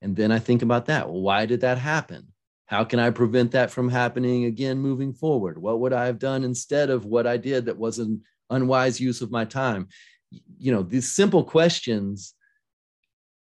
And 0.00 0.16
then 0.16 0.32
I 0.32 0.38
think 0.38 0.62
about 0.62 0.86
that. 0.86 1.10
Well, 1.10 1.20
why 1.20 1.44
did 1.44 1.60
that 1.60 1.76
happen? 1.76 2.28
How 2.64 2.84
can 2.84 3.00
I 3.00 3.10
prevent 3.10 3.50
that 3.50 3.70
from 3.70 3.90
happening 3.90 4.46
again 4.46 4.78
moving 4.78 5.12
forward? 5.12 5.58
What 5.58 5.80
would 5.80 5.92
I 5.92 6.06
have 6.06 6.18
done 6.18 6.42
instead 6.42 6.88
of 6.88 7.04
what 7.04 7.26
I 7.26 7.36
did 7.36 7.66
that 7.66 7.76
was 7.76 7.98
an 7.98 8.22
unwise 8.48 8.98
use 8.98 9.20
of 9.20 9.30
my 9.30 9.44
time? 9.44 9.88
You 10.30 10.72
know, 10.72 10.82
these 10.82 11.10
simple 11.10 11.44
questions, 11.44 12.34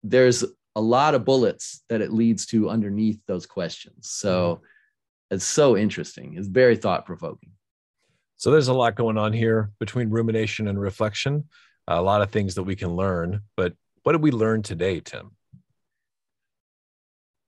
there's 0.02 0.44
a 0.76 0.80
lot 0.80 1.14
of 1.14 1.24
bullets 1.24 1.82
that 1.88 2.00
it 2.00 2.12
leads 2.12 2.46
to 2.46 2.70
underneath 2.70 3.20
those 3.26 3.46
questions. 3.46 4.08
So 4.10 4.56
mm-hmm. 4.56 5.34
it's 5.34 5.44
so 5.44 5.76
interesting. 5.76 6.34
It's 6.36 6.48
very 6.48 6.76
thought 6.76 7.06
provoking. 7.06 7.50
So 8.36 8.50
there's 8.50 8.68
a 8.68 8.74
lot 8.74 8.94
going 8.94 9.18
on 9.18 9.32
here 9.32 9.70
between 9.78 10.08
rumination 10.08 10.68
and 10.68 10.80
reflection, 10.80 11.48
a 11.86 12.00
lot 12.00 12.22
of 12.22 12.30
things 12.30 12.54
that 12.54 12.62
we 12.62 12.76
can 12.76 12.96
learn. 12.96 13.42
But 13.56 13.74
what 14.02 14.12
did 14.12 14.22
we 14.22 14.30
learn 14.30 14.62
today, 14.62 15.00
Tim? 15.00 15.32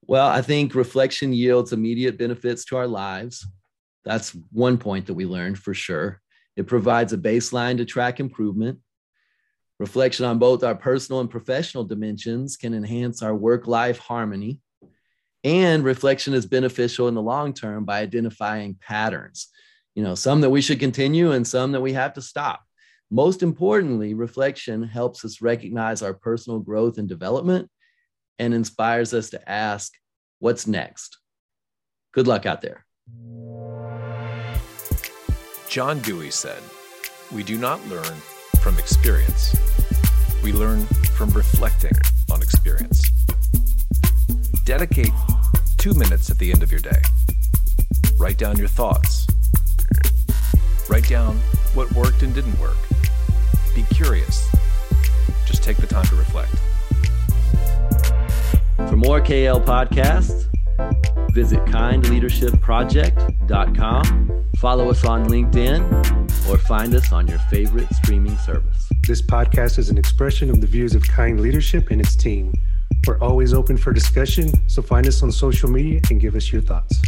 Well, 0.05 0.27
I 0.27 0.41
think 0.41 0.75
reflection 0.75 1.33
yields 1.33 1.73
immediate 1.73 2.19
benefits 2.19 2.65
to 2.65 2.77
our 2.77 2.87
lives. 2.87 3.47
That's 4.03 4.35
one 4.51 4.77
point 4.77 5.07
that 5.07 5.13
we 5.13 5.25
learned 5.25 5.57
for 5.57 5.73
sure. 5.73 6.21
It 6.55 6.67
provides 6.67 7.13
a 7.13 7.17
baseline 7.17 7.77
to 7.77 7.85
track 7.85 8.19
improvement. 8.19 8.79
Reflection 9.79 10.25
on 10.25 10.39
both 10.39 10.63
our 10.63 10.75
personal 10.75 11.19
and 11.19 11.29
professional 11.29 11.83
dimensions 11.83 12.57
can 12.57 12.73
enhance 12.73 13.21
our 13.23 13.35
work 13.35 13.67
life 13.67 13.97
harmony. 13.97 14.59
And 15.43 15.83
reflection 15.83 16.33
is 16.33 16.45
beneficial 16.45 17.07
in 17.07 17.15
the 17.15 17.21
long 17.21 17.53
term 17.53 17.83
by 17.83 17.99
identifying 17.99 18.75
patterns, 18.79 19.49
you 19.93 20.03
know, 20.03 20.15
some 20.15 20.41
that 20.41 20.49
we 20.49 20.61
should 20.61 20.79
continue 20.79 21.31
and 21.31 21.45
some 21.45 21.73
that 21.73 21.81
we 21.81 21.93
have 21.93 22.13
to 22.13 22.21
stop. 22.21 22.63
Most 23.11 23.43
importantly, 23.43 24.13
reflection 24.13 24.83
helps 24.83 25.25
us 25.25 25.41
recognize 25.41 26.01
our 26.01 26.13
personal 26.13 26.59
growth 26.59 26.97
and 26.97 27.09
development 27.09 27.69
and 28.39 28.53
inspires 28.53 29.13
us 29.13 29.31
to 29.31 29.49
ask, 29.49 29.93
what's 30.39 30.65
next? 30.65 31.17
Good 32.13 32.27
luck 32.27 32.45
out 32.45 32.61
there. 32.61 32.85
John 35.67 35.99
Dewey 35.99 36.31
said, 36.31 36.61
We 37.31 37.43
do 37.43 37.57
not 37.57 37.85
learn 37.87 38.13
from 38.63 38.79
experience, 38.79 39.55
we 40.41 40.51
learn 40.53 40.85
from 41.17 41.29
reflecting 41.31 41.91
on 42.31 42.41
experience. 42.41 43.11
Dedicate 44.63 45.11
two 45.77 45.93
minutes 45.95 46.31
at 46.31 46.37
the 46.37 46.49
end 46.49 46.63
of 46.63 46.71
your 46.71 46.79
day. 46.79 47.01
Write 48.17 48.37
down 48.37 48.57
your 48.57 48.69
thoughts. 48.69 49.27
Write 50.87 51.09
down 51.09 51.35
what 51.73 51.91
worked 51.91 52.23
and 52.23 52.33
didn't 52.33 52.57
work. 52.57 52.77
Be 53.75 53.83
curious. 53.93 54.49
Just 55.45 55.61
take 55.61 55.75
the 55.75 55.87
time 55.87 56.05
to 56.05 56.15
reflect. 56.15 56.55
For 58.89 58.95
more 58.95 59.19
KL 59.19 59.61
podcasts, 59.65 60.45
visit 61.33 61.59
kindleadershipproject.com, 61.65 64.45
follow 64.55 64.89
us 64.89 65.03
on 65.03 65.27
LinkedIn, 65.27 66.22
or 66.49 66.57
find 66.57 66.93
us 66.95 67.11
on 67.11 67.27
your 67.27 67.39
favorite 67.39 67.87
streaming 67.93 68.37
service. 68.37 68.89
This 69.07 69.21
podcast 69.21 69.77
is 69.77 69.89
an 69.89 69.97
expression 69.97 70.49
of 70.49 70.61
the 70.61 70.67
views 70.67 70.95
of 70.95 71.03
Kind 71.03 71.39
Leadership 71.39 71.89
and 71.91 72.01
its 72.01 72.15
team. 72.15 72.53
We're 73.07 73.19
always 73.19 73.53
open 73.53 73.77
for 73.77 73.93
discussion, 73.93 74.51
so 74.67 74.81
find 74.81 75.07
us 75.07 75.23
on 75.23 75.31
social 75.31 75.69
media 75.69 76.01
and 76.09 76.19
give 76.19 76.35
us 76.35 76.51
your 76.51 76.61
thoughts. 76.61 77.01